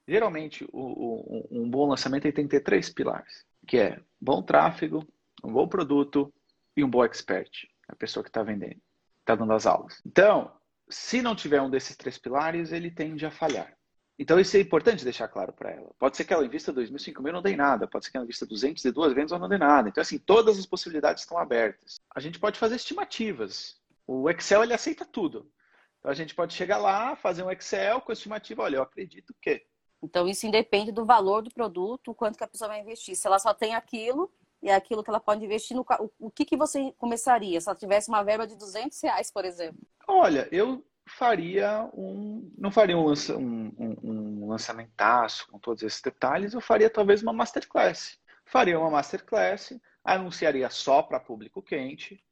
Geralmente, 0.07 0.65
o, 0.73 0.81
o, 0.81 1.49
um 1.51 1.69
bom 1.69 1.87
lançamento 1.87 2.31
tem 2.33 2.45
que 2.45 2.51
ter 2.51 2.61
três 2.61 2.91
pilares, 2.91 3.45
que 3.67 3.79
é 3.79 4.01
bom 4.21 4.43
tráfego, 4.43 5.07
um 5.43 5.53
bom 5.53 5.67
produto 5.67 6.33
e 6.77 6.85
um 6.85 6.91
bom 6.91 7.05
expert, 7.05 7.67
a 7.89 7.97
pessoa 7.97 8.23
que 8.23 8.29
está 8.29 8.43
vendendo, 8.43 8.81
está 9.21 9.35
dando 9.35 9.53
as 9.53 9.67
aulas. 9.67 10.03
Então, 10.05 10.53
se 10.88 11.23
não 11.23 11.35
tiver 11.35 11.61
um 11.61 11.71
desses 11.71 11.97
três 11.97 12.19
pilares, 12.19 12.73
ele 12.73 12.91
tende 12.91 13.25
a 13.25 13.31
falhar. 13.31 13.76
Então, 14.19 14.38
isso 14.38 14.57
é 14.57 14.61
importante 14.61 15.03
deixar 15.03 15.26
claro 15.26 15.53
para 15.53 15.73
ela. 15.73 15.91
Pode 15.99 16.17
ser 16.17 16.25
que 16.25 16.33
ela 16.33 16.45
invista 16.45 16.73
2 16.73 16.88
mil, 16.88 17.00
5 17.00 17.21
mil, 17.21 17.33
não 17.33 17.43
dê 17.43 17.57
nada. 17.57 17.88
Pode 17.88 18.05
ser 18.05 18.12
que 18.12 18.17
ela 18.17 18.25
invista 18.25 18.47
200 18.47 18.81
de 18.81 18.93
duas 18.93 19.12
vendas 19.12 19.33
ou 19.33 19.38
não 19.41 19.49
dê 19.49 19.59
nada. 19.59 19.88
Então, 19.88 20.00
assim, 20.00 20.19
todas 20.19 20.57
as 20.57 20.67
possibilidades 20.67 21.25
estão 21.25 21.37
abertas. 21.37 21.97
A 22.14 22.21
gente 22.21 22.38
pode 22.38 22.59
fazer 22.59 22.76
estimativas. 22.76 23.76
O 24.07 24.31
Excel, 24.31 24.62
ele 24.62 24.73
aceita 24.73 25.05
tudo. 25.05 25.50
Então, 25.99 26.12
a 26.12 26.14
gente 26.14 26.35
pode 26.35 26.55
chegar 26.55 26.79
lá, 26.79 27.17
fazer 27.17 27.43
um 27.43 27.50
Excel 27.50 28.00
com 28.00 28.12
estimativa. 28.12 28.62
Olha, 28.62 28.76
eu 28.76 28.83
acredito 28.83 29.35
que... 29.43 29.64
Então, 30.00 30.29
isso 30.29 30.47
independe 30.47 30.93
do 30.93 31.05
valor 31.05 31.43
do 31.43 31.50
produto, 31.50 32.11
o 32.12 32.14
quanto 32.14 32.38
que 32.38 32.45
a 32.45 32.49
pessoa 32.49 32.69
vai 32.69 32.81
investir. 32.81 33.17
Se 33.17 33.26
ela 33.26 33.38
só 33.41 33.53
tem 33.53 33.75
aquilo, 33.75 34.31
e 34.64 34.71
é 34.71 34.75
aquilo 34.75 35.04
que 35.04 35.11
ela 35.11 35.21
pode 35.21 35.44
investir 35.44 35.76
no 35.76 35.85
o, 36.18 36.30
que, 36.30 36.47
que 36.47 36.56
você 36.56 36.90
começaria 36.97 37.61
se 37.61 37.68
ela 37.68 37.76
tivesse 37.76 38.09
uma 38.09 38.23
verba 38.23 38.47
de 38.47 38.56
200 38.56 38.99
reais, 39.02 39.30
por 39.30 39.44
exemplo? 39.44 39.78
Olha, 40.09 40.49
eu 40.50 40.83
faria 41.06 41.87
um 41.92 42.50
não 42.56 42.71
faria 42.71 42.97
um, 42.97 43.04
lança, 43.04 43.37
um, 43.37 43.71
um, 43.78 43.97
um 44.02 44.49
lançamentaço 44.49 45.47
com 45.49 45.59
todos 45.59 45.83
esses 45.83 46.00
detalhes, 46.00 46.54
eu 46.54 46.62
faria 46.62 46.88
talvez 46.88 47.23
uma 47.23 47.33
masterclass. 47.33 48.18
Faria 48.47 48.80
uma 48.80 48.88
masterclass, 48.88 49.78
anunciaria 50.02 50.71
só 50.71 51.02
para 51.02 51.21
público 51.21 51.62
quente, 51.62 52.25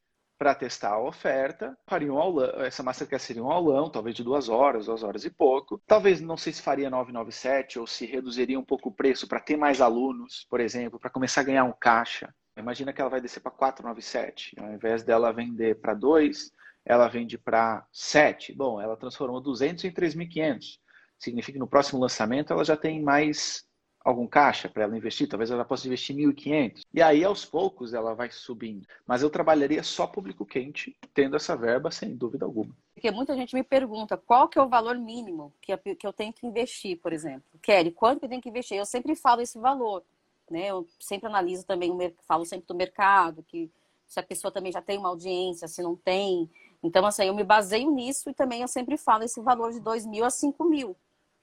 para 0.42 0.56
testar 0.56 0.94
a 0.94 1.00
oferta. 1.00 1.78
Faria 1.86 2.12
um 2.12 2.18
aulão, 2.18 2.50
essa 2.64 2.82
masterclass 2.82 3.22
seria 3.22 3.44
um 3.44 3.50
aulão, 3.52 3.88
talvez 3.88 4.16
de 4.16 4.24
duas 4.24 4.48
horas, 4.48 4.86
duas 4.86 5.04
horas 5.04 5.24
e 5.24 5.30
pouco. 5.30 5.80
Talvez, 5.86 6.20
não 6.20 6.36
sei 6.36 6.52
se 6.52 6.60
faria 6.60 6.90
997 6.90 7.78
ou 7.78 7.86
se 7.86 8.06
reduziria 8.06 8.58
um 8.58 8.64
pouco 8.64 8.88
o 8.88 8.92
preço 8.92 9.28
para 9.28 9.38
ter 9.38 9.56
mais 9.56 9.80
alunos, 9.80 10.44
por 10.50 10.58
exemplo, 10.58 10.98
para 10.98 11.10
começar 11.10 11.42
a 11.42 11.44
ganhar 11.44 11.62
um 11.62 11.72
caixa. 11.72 12.34
Imagina 12.56 12.92
que 12.92 13.00
ela 13.00 13.08
vai 13.08 13.20
descer 13.20 13.38
para 13.38 13.52
497. 13.52 14.56
Ao 14.58 14.72
invés 14.72 15.04
dela 15.04 15.32
vender 15.32 15.80
para 15.80 15.94
2, 15.94 16.50
ela 16.84 17.06
vende 17.06 17.38
para 17.38 17.86
7. 17.92 18.52
Bom, 18.52 18.80
ela 18.80 18.96
transformou 18.96 19.40
200 19.40 19.84
em 19.84 19.92
3.500. 19.92 20.80
Significa 21.20 21.52
que 21.52 21.60
no 21.60 21.68
próximo 21.68 22.00
lançamento 22.00 22.52
ela 22.52 22.64
já 22.64 22.76
tem 22.76 23.00
mais 23.00 23.64
algum 24.04 24.26
caixa 24.26 24.68
para 24.68 24.84
ela 24.84 24.96
investir, 24.96 25.28
talvez 25.28 25.50
ela 25.50 25.64
possa 25.64 25.86
investir 25.86 26.14
1.500. 26.16 26.82
E 26.92 27.02
aí, 27.02 27.24
aos 27.24 27.44
poucos, 27.44 27.94
ela 27.94 28.14
vai 28.14 28.30
subindo. 28.30 28.86
Mas 29.06 29.22
eu 29.22 29.30
trabalharia 29.30 29.82
só 29.82 30.06
público 30.06 30.44
quente, 30.44 30.96
tendo 31.14 31.36
essa 31.36 31.56
verba, 31.56 31.90
sem 31.90 32.14
dúvida 32.14 32.44
alguma. 32.44 32.74
Porque 32.94 33.10
muita 33.10 33.34
gente 33.34 33.54
me 33.54 33.62
pergunta 33.62 34.16
qual 34.16 34.48
que 34.48 34.58
é 34.58 34.62
o 34.62 34.68
valor 34.68 34.96
mínimo 34.96 35.52
que 35.60 35.72
eu 36.04 36.12
tenho 36.12 36.32
que 36.32 36.46
investir, 36.46 36.98
por 36.98 37.12
exemplo. 37.12 37.44
Kelly, 37.60 37.90
quanto 37.90 38.20
que 38.20 38.24
eu 38.26 38.28
tenho 38.28 38.42
que 38.42 38.48
investir? 38.48 38.76
Eu 38.76 38.86
sempre 38.86 39.14
falo 39.14 39.40
esse 39.40 39.58
valor. 39.58 40.02
Né? 40.50 40.66
Eu 40.66 40.86
sempre 41.00 41.28
analiso 41.28 41.64
também, 41.64 41.92
falo 42.26 42.44
sempre 42.44 42.66
do 42.66 42.74
mercado, 42.74 43.42
que 43.42 43.70
se 44.06 44.20
a 44.20 44.22
pessoa 44.22 44.52
também 44.52 44.70
já 44.70 44.82
tem 44.82 44.98
uma 44.98 45.08
audiência, 45.08 45.66
se 45.66 45.82
não 45.82 45.96
tem. 45.96 46.50
Então, 46.82 47.04
assim, 47.06 47.24
eu 47.24 47.34
me 47.34 47.44
baseio 47.44 47.90
nisso 47.90 48.28
e 48.28 48.34
também 48.34 48.60
eu 48.60 48.68
sempre 48.68 48.96
falo 48.98 49.24
esse 49.24 49.40
valor 49.40 49.72
de 49.72 49.80
2 49.80 50.04
mil 50.04 50.24
a 50.24 50.30
5 50.30 50.64
mil. 50.64 50.94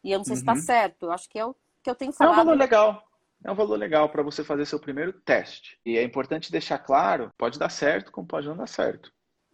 E 0.03 0.12
eu 0.12 0.19
não 0.19 0.25
sei 0.25 0.36
tá 0.43 0.51
uhum. 0.51 0.55
se 0.55 0.62
está 0.62 0.73
certo. 0.73 1.07
Eu 1.07 1.12
acho 1.12 1.27
que 1.27 1.39
é 1.39 1.45
o 1.45 1.55
que 1.89 1.91
eu 1.91 1.95
tenho 1.95 2.13
falado. 2.13 2.38
É 2.38 2.41
um 2.41 2.45
valor 2.45 2.58
legal. 2.58 3.04
É 3.43 3.52
um 3.52 3.56
valor 3.56 3.78
legal 3.78 4.10
para 4.10 4.21
você 4.21 4.43
fazer 4.43 4.65
seu 4.65 4.80
primeiro 4.80 5.13
teste. 5.13 5.80
E 5.86 5.97
é 5.97 6.04
importante 6.04 6.52
deixar 6.52 6.78
claro, 6.78 7.32
pode 7.38 7.58
dar 7.58 7.69
certo, 7.69 8.12
como 8.12 8.28
pode 8.28 8.47
não 8.47 8.56
dar 8.56 8.67
certo. 8.67 9.12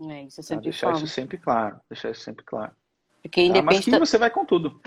É, 0.10 0.24
isso 0.24 0.40
eu 0.40 0.44
sempre 0.44 0.64
tá? 0.64 0.70
Deixar 0.70 0.88
falo. 0.88 0.98
isso 0.98 1.08
sempre 1.08 1.38
claro. 1.38 1.80
Deixar 1.90 2.12
isso 2.12 2.22
sempre 2.22 2.44
claro. 2.44 2.72
Porque 3.22 3.42
independente... 3.42 3.92
Tá? 3.92 4.00
Mas 4.00 4.10
você 4.10 4.18
vai 4.18 4.30
com 4.30 4.46
tudo. 4.46 4.82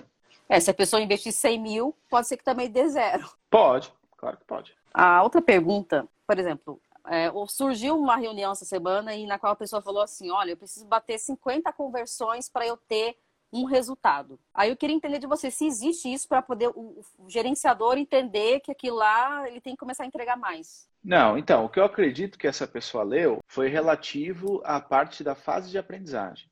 É, 0.49 0.61
se 0.61 0.71
a 0.71 0.75
pessoa 0.75 1.01
investir 1.01 1.33
100 1.33 1.61
mil, 1.61 1.97
pode 2.11 2.27
ser 2.27 2.37
que 2.37 2.45
também 2.45 2.71
dê 2.71 2.89
zero. 2.89 3.31
Pode, 3.51 3.93
claro 4.17 4.37
que 4.37 4.45
pode. 4.45 4.75
A 4.93 5.23
outra 5.23 5.41
pergunta, 5.41 6.07
por 6.27 6.39
exemplo, 6.39 6.81
é, 7.07 7.31
surgiu 7.47 7.99
uma 7.99 8.17
reunião 8.17 8.53
essa 8.53 8.65
semana 8.65 9.15
e 9.15 9.27
na 9.27 9.39
qual 9.39 9.53
a 9.53 9.57
pessoa 9.57 9.81
falou 9.81 10.03
assim: 10.03 10.31
olha, 10.31 10.53
eu 10.53 10.57
preciso 10.57 10.87
bater 10.87 11.19
50 11.19 11.73
conversões 11.73 12.49
para 12.49 12.67
eu 12.67 12.77
ter 12.77 13.17
um 13.53 13.65
resultado. 13.65 14.39
Aí 14.55 14.71
eu 14.71 14.77
queria 14.77 14.95
entender 14.95 15.19
de 15.19 15.27
você 15.27 15.51
se 15.51 15.67
existe 15.67 16.13
isso 16.13 16.29
para 16.29 16.43
poder 16.43 16.69
o, 16.69 17.03
o, 17.19 17.29
gerenciador 17.29 17.97
entender 17.97 18.61
que 18.61 18.71
aquilo 18.71 18.97
lá 18.97 19.49
ele 19.49 19.61
tem 19.61 19.75
que 19.75 19.81
começar 19.81 20.05
a 20.05 20.07
entregar 20.07 20.37
mais. 20.37 20.89
Não, 21.03 21.39
então, 21.39 21.65
o 21.65 21.69
que 21.69 21.81
eu 21.81 21.85
acredito 21.85 22.39
que 22.39 22.47
essa 22.47 22.67
pessoa 22.67 23.05
leu 23.05 23.39
foi 23.47 23.69
relativo 23.69 24.61
à 24.65 24.81
parte 24.81 25.25
da 25.25 25.35
fase 25.35 25.71
de 25.71 25.79
aprendizagem. 25.79 26.49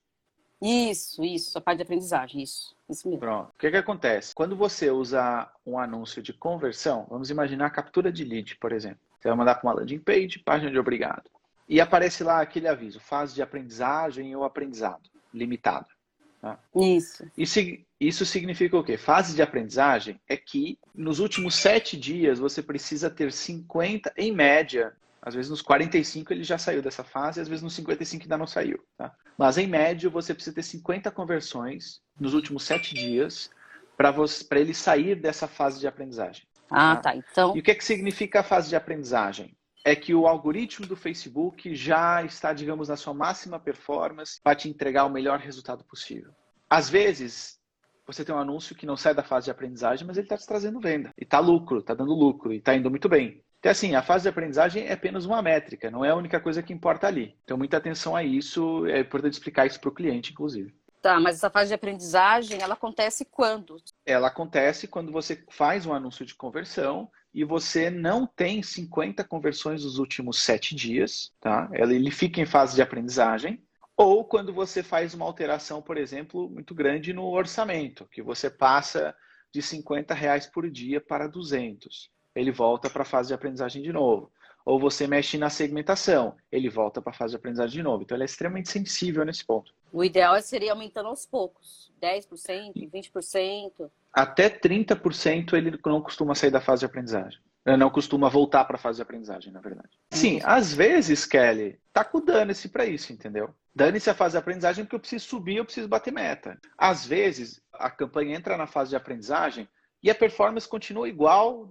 Isso, 0.63 1.23
isso, 1.23 1.59
a 1.59 1.61
parte 1.61 1.79
de 1.79 1.83
aprendizagem, 1.83 2.43
isso. 2.43 2.75
Isso 2.89 3.07
mesmo. 3.07 3.21
Pronto. 3.21 3.51
O 3.51 3.59
que, 3.59 3.71
que 3.71 3.77
acontece? 3.77 4.35
Quando 4.35 4.57
você 4.57 4.91
usa 4.91 5.51
um 5.67 5.79
anúncio 5.79 6.23
de 6.23 6.33
conversão, 6.33 7.07
vamos 7.11 7.31
imaginar 7.31 7.67
a 7.67 7.71
captura 7.71 8.11
de 8.11 8.25
lead, 8.25 8.57
por 8.57 8.73
exemplo. 8.73 9.01
Você 9.21 9.29
vai 9.29 9.37
mandar 9.37 9.57
para 9.57 9.69
uma 9.69 9.75
landing 9.75 9.99
page, 9.99 10.39
página 10.39 10.71
de 10.71 10.79
obrigado. 10.79 11.31
E 11.69 11.81
aparece 11.81 12.23
lá 12.23 12.41
aquele 12.41 12.69
aviso, 12.69 13.01
fase 13.01 13.35
de 13.35 13.43
aprendizagem 13.43 14.35
ou 14.37 14.45
aprendizado, 14.45 15.11
limitado. 15.35 15.96
Tá? 16.41 16.59
Isso. 16.75 17.31
isso. 17.37 17.61
Isso 17.99 18.27
significa 18.27 18.77
o 18.77 18.85
quê? 18.85 18.99
Fase 18.99 19.35
de 19.35 19.41
aprendizagem 19.41 20.21
é 20.29 20.37
que 20.37 20.79
nos 20.95 21.19
últimos 21.19 21.55
sete 21.55 21.97
dias 21.97 22.39
você 22.39 22.63
precisa 22.63 23.09
ter 23.09 23.33
50, 23.33 24.13
em 24.19 24.33
média, 24.33 24.95
às 25.23 25.35
vezes 25.35 25.51
nos 25.51 25.63
45 25.63 26.33
ele 26.33 26.45
já 26.45 26.59
saiu 26.59 26.83
dessa 26.83 27.03
fase, 27.03 27.41
às 27.41 27.49
vezes 27.49 27.63
nos 27.63 27.75
55 27.75 28.25
ainda 28.25 28.37
não 28.37 28.47
saiu. 28.47 28.79
Tá? 28.99 29.13
Mas 29.37 29.57
em 29.57 29.67
média 29.67 30.11
você 30.11 30.35
precisa 30.35 30.55
ter 30.55 30.63
50 30.63 31.11
conversões 31.11 32.03
nos 32.21 32.35
últimos 32.35 32.65
sete 32.65 32.95
dias 32.95 33.51
para 33.97 34.61
ele 34.61 34.75
sair 34.75 35.15
dessa 35.15 35.49
fase 35.49 35.81
de 35.81 35.87
aprendizagem. 35.87 36.47
Ah, 36.71 36.97
tá? 36.97 37.13
tá. 37.13 37.17
Então. 37.17 37.57
E 37.57 37.61
o 37.61 37.63
que, 37.63 37.71
é 37.71 37.75
que 37.75 37.85
significa 37.85 38.41
a 38.41 38.45
fase 38.45 38.69
de 38.69 38.77
aprendizagem? 38.77 39.57
É 39.87 39.95
que 39.95 40.13
o 40.13 40.27
algoritmo 40.27 40.85
do 40.85 40.97
Facebook 40.97 41.73
já 41.73 42.21
está, 42.25 42.53
digamos, 42.53 42.89
na 42.89 42.97
sua 42.97 43.15
máxima 43.15 43.61
performance 43.61 44.41
para 44.43 44.57
te 44.57 44.69
entregar 44.69 45.05
o 45.05 45.09
melhor 45.09 45.39
resultado 45.39 45.85
possível. 45.85 46.33
Às 46.69 46.91
vezes, 46.91 47.61
você 48.05 48.25
tem 48.25 48.35
um 48.35 48.39
anúncio 48.39 48.75
que 48.75 48.85
não 48.85 48.97
sai 48.97 49.15
da 49.15 49.23
fase 49.23 49.45
de 49.45 49.53
aprendizagem, 49.53 50.05
mas 50.05 50.17
ele 50.17 50.27
está 50.27 50.37
te 50.37 50.45
trazendo 50.45 50.81
venda. 50.81 51.15
E 51.17 51.23
está 51.23 51.39
lucro, 51.39 51.79
está 51.79 51.95
dando 51.95 52.13
lucro, 52.13 52.53
e 52.53 52.57
está 52.57 52.75
indo 52.75 52.91
muito 52.91 53.09
bem. 53.09 53.41
Então, 53.61 53.71
assim, 53.71 53.95
a 53.95 54.03
fase 54.03 54.25
de 54.25 54.29
aprendizagem 54.29 54.89
é 54.89 54.93
apenas 54.93 55.25
uma 55.25 55.41
métrica, 55.41 55.89
não 55.89 56.05
é 56.05 56.11
a 56.11 56.17
única 56.17 56.41
coisa 56.41 56.65
que 56.65 56.73
importa 56.73 57.07
ali. 57.07 57.37
Então, 57.45 57.57
muita 57.57 57.77
atenção 57.77 58.17
a 58.17 58.25
isso, 58.25 58.85
é 58.87 58.99
importante 58.99 59.35
explicar 59.35 59.67
isso 59.67 59.81
para 59.81 59.91
o 59.91 59.95
cliente, 59.95 60.33
inclusive. 60.33 60.75
Tá, 61.01 61.21
mas 61.21 61.37
essa 61.37 61.49
fase 61.49 61.69
de 61.69 61.75
aprendizagem, 61.75 62.61
ela 62.61 62.75
acontece 62.75 63.25
quando? 63.25 63.77
Ela 64.05 64.27
acontece 64.27 64.89
quando 64.89 65.13
você 65.13 65.45
faz 65.49 65.87
um 65.87 65.95
anúncio 65.95 66.27
de 66.27 66.35
conversão 66.35 67.09
e 67.37 67.45
você 67.45 67.91
não 67.91 68.27
tem 68.27 68.63
50 68.63 69.23
conversões 69.23 69.85
nos 69.85 69.99
últimos 69.99 70.41
sete 70.41 70.75
dias, 70.75 71.35
tá? 71.39 71.69
Ele 71.75 72.11
fica 72.11 72.41
em 72.41 72.47
fase 72.47 72.75
de 72.75 72.81
aprendizagem. 72.81 73.63
Ou 73.95 74.25
quando 74.25 74.55
você 74.55 74.83
faz 74.83 75.13
uma 75.13 75.27
alteração, 75.27 75.83
por 75.83 75.99
exemplo, 75.99 76.49
muito 76.49 76.75
grande 76.75 77.13
no 77.13 77.27
orçamento, 77.27 78.09
que 78.11 78.23
você 78.23 78.49
passa 78.49 79.15
de 79.53 79.61
50 79.61 80.15
reais 80.15 80.47
por 80.47 80.71
dia 80.71 80.99
para 80.99 81.27
200. 81.27 82.11
Ele 82.35 82.51
volta 82.51 82.89
para 82.89 83.03
a 83.03 83.07
fase 83.07 83.29
de 83.29 83.35
aprendizagem 83.35 83.83
de 83.83 83.93
novo. 83.93 84.33
Ou 84.65 84.81
você 84.81 85.07
mexe 85.07 85.37
na 85.37 85.51
segmentação, 85.51 86.35
ele 86.51 86.71
volta 86.71 87.03
para 87.03 87.11
a 87.11 87.15
fase 87.15 87.33
de 87.33 87.37
aprendizagem 87.37 87.77
de 87.77 87.83
novo. 87.83 88.03
Então, 88.03 88.17
ele 88.17 88.25
é 88.25 88.27
extremamente 88.27 88.71
sensível 88.71 89.27
nesse 89.27 89.45
ponto. 89.45 89.75
O 89.93 90.05
ideal 90.05 90.41
seria 90.43 90.73
aumentando 90.73 91.09
aos 91.09 91.25
poucos, 91.25 91.93
10%, 92.03 92.73
20%. 92.75 93.91
Até 94.13 94.49
30% 94.49 95.55
ele 95.55 95.79
não 95.85 96.01
costuma 96.01 96.35
sair 96.35 96.51
da 96.51 96.61
fase 96.61 96.81
de 96.81 96.87
aprendizagem. 96.87 97.41
Ele 97.65 97.77
não 97.77 97.91
costuma 97.91 98.29
voltar 98.29 98.65
para 98.65 98.77
a 98.77 98.79
fase 98.79 98.97
de 98.97 99.03
aprendizagem, 99.03 99.53
na 99.53 99.61
verdade. 99.61 99.91
Sim, 100.13 100.41
às 100.45 100.73
vezes, 100.73 101.27
Kelly, 101.27 101.81
tá 101.93 102.05
com 102.05 102.21
dane-se 102.21 102.69
para 102.69 102.87
isso, 102.87 103.13
entendeu? 103.13 103.53
Dane-se 103.75 104.09
a 104.09 104.15
fase 104.15 104.33
de 104.33 104.39
aprendizagem 104.39 104.85
porque 104.85 104.95
eu 104.95 105.01
preciso 105.01 105.27
subir, 105.27 105.57
eu 105.57 105.65
preciso 105.65 105.89
bater 105.89 106.13
meta. 106.13 106.59
Às 106.79 107.05
vezes, 107.05 107.61
a 107.73 107.91
campanha 107.91 108.37
entra 108.37 108.57
na 108.57 108.69
fase 108.69 108.91
de 108.91 108.97
aprendizagem 108.97 109.69
e 110.01 110.09
a 110.09 110.15
performance 110.15 110.69
continua 110.69 111.09
igual 111.09 111.69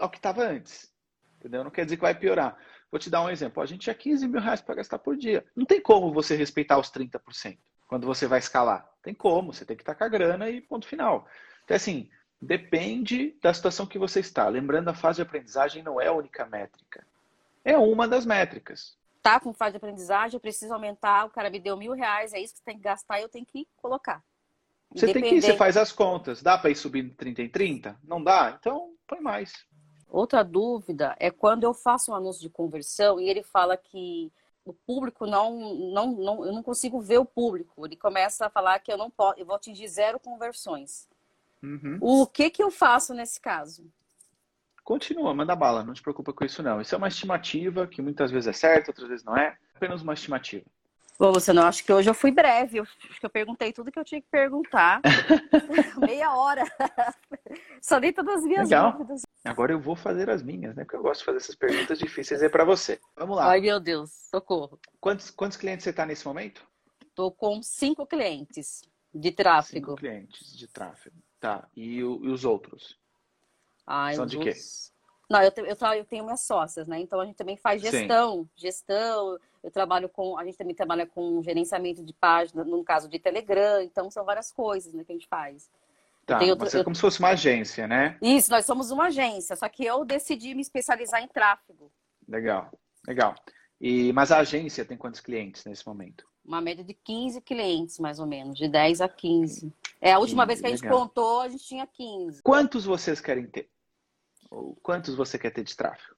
ao 0.00 0.10
que 0.10 0.16
estava 0.16 0.42
antes. 0.42 0.90
Entendeu? 1.38 1.62
Não 1.62 1.70
quer 1.70 1.84
dizer 1.84 1.96
que 1.96 2.02
vai 2.02 2.14
piorar. 2.14 2.58
Vou 2.90 2.98
te 2.98 3.08
dar 3.08 3.22
um 3.22 3.30
exemplo. 3.30 3.62
A 3.62 3.66
gente 3.66 3.82
tinha 3.82 3.94
15 3.94 4.26
mil 4.26 4.40
reais 4.40 4.60
para 4.60 4.74
gastar 4.74 4.98
por 4.98 5.16
dia. 5.16 5.44
Não 5.54 5.64
tem 5.64 5.80
como 5.80 6.12
você 6.12 6.34
respeitar 6.34 6.78
os 6.78 6.90
30% 6.90 7.58
quando 7.86 8.06
você 8.06 8.26
vai 8.26 8.38
escalar. 8.38 8.88
Tem 9.02 9.14
como, 9.14 9.52
você 9.52 9.64
tem 9.64 9.76
que 9.76 9.82
estar 9.82 9.94
com 9.94 10.04
a 10.04 10.08
grana 10.08 10.50
e 10.50 10.60
ponto 10.60 10.86
final. 10.86 11.26
Então, 11.64 11.76
assim, 11.76 12.10
depende 12.40 13.36
da 13.42 13.52
situação 13.52 13.86
que 13.86 13.98
você 13.98 14.20
está. 14.20 14.48
Lembrando, 14.48 14.88
a 14.88 14.94
fase 14.94 15.16
de 15.16 15.22
aprendizagem 15.22 15.82
não 15.82 16.00
é 16.00 16.06
a 16.06 16.12
única 16.12 16.46
métrica. 16.46 17.06
É 17.64 17.76
uma 17.76 18.08
das 18.08 18.26
métricas. 18.26 18.96
Tá 19.22 19.38
com 19.38 19.52
fase 19.52 19.72
de 19.72 19.76
aprendizagem, 19.76 20.36
eu 20.36 20.40
preciso 20.40 20.72
aumentar, 20.72 21.26
o 21.26 21.30
cara 21.30 21.50
me 21.50 21.60
deu 21.60 21.76
mil 21.76 21.92
reais, 21.92 22.32
é 22.32 22.40
isso 22.40 22.54
que 22.54 22.60
você 22.60 22.64
tem 22.64 22.76
que 22.76 22.82
gastar, 22.82 23.20
eu 23.20 23.28
tenho 23.28 23.44
que 23.44 23.68
colocar. 23.76 24.22
Você 24.94 25.12
tem 25.12 25.22
que 25.22 25.34
ir, 25.34 25.42
você 25.42 25.56
faz 25.56 25.76
as 25.76 25.92
contas. 25.92 26.42
Dá 26.42 26.56
para 26.56 26.70
ir 26.70 26.76
subindo 26.76 27.14
30 27.14 27.42
em 27.42 27.48
30? 27.48 27.98
Não 28.02 28.22
dá? 28.22 28.56
Então, 28.58 28.94
põe 29.06 29.20
mais. 29.20 29.52
Outra 30.10 30.42
dúvida 30.42 31.14
é 31.18 31.30
quando 31.30 31.64
eu 31.64 31.72
faço 31.72 32.10
um 32.10 32.14
anúncio 32.14 32.42
de 32.42 32.50
conversão 32.50 33.20
e 33.20 33.28
ele 33.28 33.42
fala 33.42 33.76
que 33.76 34.32
o 34.64 34.72
público 34.72 35.26
não, 35.26 35.74
não, 35.92 36.12
não, 36.12 36.44
eu 36.44 36.52
não 36.52 36.62
consigo 36.62 37.00
ver 37.00 37.18
o 37.18 37.24
público. 37.24 37.86
Ele 37.86 37.96
começa 37.96 38.46
a 38.46 38.50
falar 38.50 38.78
que 38.80 38.92
eu 38.92 38.98
não 38.98 39.10
posso, 39.10 39.38
eu 39.38 39.46
vou 39.46 39.54
atingir 39.54 39.88
zero 39.88 40.18
conversões. 40.18 41.08
Uhum. 41.62 41.98
O 42.00 42.26
que 42.26 42.50
que 42.50 42.62
eu 42.62 42.70
faço 42.70 43.14
nesse 43.14 43.40
caso? 43.40 43.84
Continua, 44.82 45.34
manda 45.34 45.54
bala, 45.54 45.84
não 45.84 45.94
te 45.94 46.02
preocupa 46.02 46.32
com 46.32 46.44
isso 46.44 46.62
não. 46.62 46.80
Isso 46.80 46.94
é 46.94 46.98
uma 46.98 47.08
estimativa 47.08 47.86
que 47.86 48.02
muitas 48.02 48.30
vezes 48.30 48.48
é 48.48 48.52
certa, 48.52 48.90
outras 48.90 49.08
vezes 49.08 49.24
não 49.24 49.36
é. 49.36 49.56
Apenas 49.74 50.02
uma 50.02 50.14
estimativa. 50.14 50.66
Bom, 51.20 51.34
você 51.34 51.52
não 51.52 51.64
acho 51.64 51.84
que 51.84 51.92
hoje 51.92 52.08
eu 52.08 52.14
fui 52.14 52.30
breve. 52.30 52.78
Eu, 52.78 52.84
acho 52.84 53.20
que 53.20 53.26
eu 53.26 53.28
perguntei 53.28 53.74
tudo 53.74 53.92
que 53.92 53.98
eu 53.98 54.04
tinha 54.04 54.22
que 54.22 54.28
perguntar. 54.30 55.02
Meia 56.00 56.32
hora. 56.34 56.64
Só 57.82 58.00
dei 58.00 58.10
todas 58.10 58.36
as 58.36 58.44
minhas 58.44 58.70
Legal. 58.70 58.92
dúvidas. 58.92 59.20
Agora 59.44 59.70
eu 59.70 59.78
vou 59.78 59.94
fazer 59.94 60.30
as 60.30 60.42
minhas, 60.42 60.74
né? 60.74 60.82
Porque 60.82 60.96
eu 60.96 61.02
gosto 61.02 61.20
de 61.20 61.26
fazer 61.26 61.36
essas 61.36 61.54
perguntas 61.54 61.98
difíceis 61.98 62.42
aí 62.42 62.48
para 62.48 62.64
você. 62.64 62.98
Vamos 63.14 63.36
lá. 63.36 63.50
Ai, 63.50 63.60
meu 63.60 63.78
Deus, 63.78 64.10
socorro. 64.30 64.80
Quantos, 64.98 65.30
quantos 65.30 65.58
clientes 65.58 65.84
você 65.84 65.90
está 65.90 66.06
nesse 66.06 66.26
momento? 66.26 66.66
Estou 67.06 67.30
com 67.30 67.62
cinco 67.62 68.06
clientes 68.06 68.80
de 69.14 69.30
tráfego. 69.30 69.90
Cinco 69.90 69.96
clientes 69.96 70.56
de 70.56 70.68
tráfego. 70.68 71.16
Tá. 71.38 71.68
E, 71.76 72.02
o, 72.02 72.24
e 72.24 72.28
os 72.30 72.46
outros? 72.46 72.98
Ai, 73.86 74.14
São 74.14 74.24
de 74.24 74.38
quê? 74.38 74.54
Não, 75.28 75.42
eu, 75.42 75.52
eu, 75.58 75.76
eu, 75.96 76.04
tenho 76.06 76.24
minhas 76.24 76.40
sócias, 76.40 76.88
né? 76.88 76.98
Então 76.98 77.20
a 77.20 77.26
gente 77.26 77.36
também 77.36 77.58
faz 77.58 77.82
gestão. 77.82 78.44
Sim. 78.44 78.48
Gestão, 78.56 79.38
eu 79.62 79.70
trabalho 79.70 80.08
com. 80.08 80.38
A 80.38 80.44
gente 80.44 80.56
também 80.56 80.74
trabalha 80.74 81.06
com 81.06 81.42
gerenciamento 81.42 82.02
de 82.02 82.12
página, 82.12 82.64
no 82.64 82.82
caso 82.82 83.08
de 83.08 83.18
Telegram, 83.18 83.82
então 83.82 84.10
são 84.10 84.24
várias 84.24 84.50
coisas 84.50 84.92
né, 84.92 85.04
que 85.04 85.12
a 85.12 85.14
gente 85.14 85.28
faz. 85.28 85.70
Tá, 86.26 86.38
outro, 86.40 86.58
mas 86.60 86.74
é 86.74 86.84
como 86.84 86.94
se 86.94 87.00
fosse 87.00 87.18
uma 87.18 87.30
agência, 87.30 87.88
né? 87.88 88.16
Isso, 88.22 88.50
nós 88.50 88.64
somos 88.64 88.90
uma 88.90 89.06
agência, 89.06 89.56
só 89.56 89.68
que 89.68 89.84
eu 89.84 90.04
decidi 90.04 90.54
me 90.54 90.62
especializar 90.62 91.22
em 91.22 91.28
tráfego. 91.28 91.90
Legal, 92.28 92.70
legal. 93.06 93.34
E, 93.80 94.12
mas 94.12 94.30
a 94.30 94.38
agência 94.38 94.84
tem 94.84 94.96
quantos 94.96 95.20
clientes 95.20 95.64
nesse 95.64 95.86
momento? 95.86 96.24
Uma 96.44 96.60
média 96.60 96.84
de 96.84 96.94
15 96.94 97.40
clientes, 97.40 97.98
mais 97.98 98.18
ou 98.18 98.26
menos, 98.26 98.56
de 98.56 98.68
10 98.68 99.00
a 99.00 99.08
15. 99.08 99.72
É, 100.00 100.12
a 100.12 100.18
última 100.18 100.46
15, 100.46 100.46
vez 100.46 100.60
que 100.60 100.66
a 100.66 100.70
gente 100.70 100.82
legal. 100.82 101.00
contou, 101.00 101.40
a 101.40 101.48
gente 101.48 101.64
tinha 101.64 101.86
15. 101.86 102.42
Quantos 102.42 102.84
vocês 102.84 103.20
querem 103.20 103.46
ter? 103.46 103.68
Ou 104.50 104.76
quantos 104.82 105.14
você 105.14 105.38
quer 105.38 105.50
ter 105.50 105.64
de 105.64 105.76
tráfego? 105.76 106.14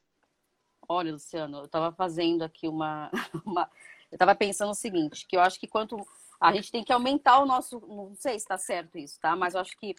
Olha, 0.88 1.12
Luciano, 1.12 1.58
eu 1.58 1.64
estava 1.64 1.92
fazendo 1.92 2.42
aqui 2.42 2.68
uma, 2.68 3.10
uma... 3.44 3.70
eu 4.10 4.16
estava 4.16 4.34
pensando 4.34 4.70
o 4.70 4.74
seguinte, 4.74 5.26
que 5.26 5.36
eu 5.36 5.40
acho 5.40 5.58
que 5.58 5.66
quanto 5.66 5.96
a 6.40 6.52
gente 6.52 6.72
tem 6.72 6.82
que 6.82 6.92
aumentar 6.92 7.40
o 7.40 7.46
nosso, 7.46 7.80
não 7.86 8.14
sei 8.16 8.32
se 8.32 8.44
está 8.44 8.58
certo 8.58 8.98
isso, 8.98 9.18
tá? 9.20 9.36
Mas 9.36 9.54
eu 9.54 9.60
acho 9.60 9.76
que 9.76 9.94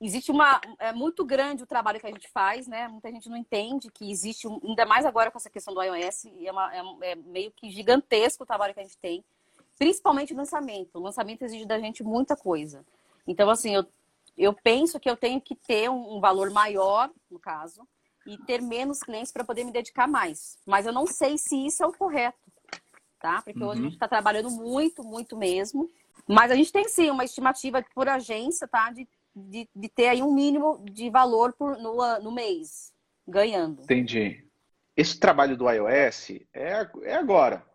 existe 0.00 0.30
uma 0.30 0.60
é 0.78 0.92
muito 0.92 1.24
grande 1.24 1.62
o 1.62 1.66
trabalho 1.66 1.98
que 1.98 2.06
a 2.06 2.10
gente 2.10 2.28
faz, 2.28 2.66
né? 2.66 2.86
Muita 2.88 3.10
gente 3.10 3.28
não 3.28 3.36
entende 3.36 3.90
que 3.90 4.10
existe, 4.10 4.46
ainda 4.46 4.86
mais 4.86 5.04
agora 5.04 5.30
com 5.30 5.38
essa 5.38 5.50
questão 5.50 5.74
do 5.74 5.82
iOS, 5.82 6.26
é, 6.26 6.52
uma, 6.52 6.74
é, 6.74 7.12
é 7.12 7.14
meio 7.16 7.50
que 7.50 7.70
gigantesco 7.70 8.44
o 8.44 8.46
trabalho 8.46 8.72
que 8.72 8.80
a 8.80 8.84
gente 8.84 8.98
tem, 8.98 9.24
principalmente 9.78 10.32
o 10.32 10.36
lançamento. 10.36 10.96
O 10.96 11.02
lançamento 11.02 11.42
exige 11.42 11.66
da 11.66 11.78
gente 11.78 12.04
muita 12.04 12.36
coisa. 12.36 12.84
Então, 13.26 13.50
assim, 13.50 13.74
eu 13.74 13.84
eu 14.36 14.52
penso 14.52 14.98
que 14.98 15.08
eu 15.08 15.16
tenho 15.16 15.40
que 15.40 15.54
ter 15.54 15.88
um, 15.88 16.20
valor 16.20 16.50
maior, 16.50 17.10
no 17.30 17.38
caso, 17.38 17.86
e 18.26 18.38
ter 18.38 18.60
menos 18.60 19.00
clientes 19.00 19.32
para 19.32 19.44
poder 19.44 19.64
me 19.64 19.72
dedicar 19.72 20.06
mais. 20.06 20.56
Mas 20.66 20.86
eu 20.86 20.92
não 20.92 21.06
sei 21.06 21.36
se 21.38 21.66
isso 21.66 21.82
é 21.82 21.86
o 21.86 21.92
correto, 21.92 22.38
tá? 23.20 23.42
Porque 23.42 23.58
uhum. 23.62 23.68
hoje 23.68 23.78
a 23.78 23.82
uhum. 23.82 23.84
gente 23.84 23.94
está 23.94 24.08
trabalhando 24.08 24.50
muito, 24.50 25.02
muito 25.02 25.36
mesmo. 25.36 25.90
Mas 26.26 26.50
a 26.50 26.54
gente 26.54 26.72
tem 26.72 26.88
sim 26.88 27.10
uma 27.10 27.24
estimativa 27.24 27.84
por 27.94 28.08
agência, 28.08 28.66
tá? 28.66 28.90
De, 28.90 29.06
de, 29.34 29.68
de 29.74 29.88
ter 29.88 30.08
aí 30.08 30.22
um 30.22 30.32
mínimo 30.32 30.84
de 30.90 31.10
valor 31.10 31.52
por, 31.52 31.76
no, 31.78 32.18
no 32.20 32.32
mês, 32.32 32.92
ganhando. 33.26 33.82
Entendi. 33.82 34.44
Esse 34.96 35.18
trabalho 35.18 35.56
do 35.56 35.68
iOS 35.68 36.30
é, 36.52 36.88
é 37.02 37.14
agora, 37.14 37.66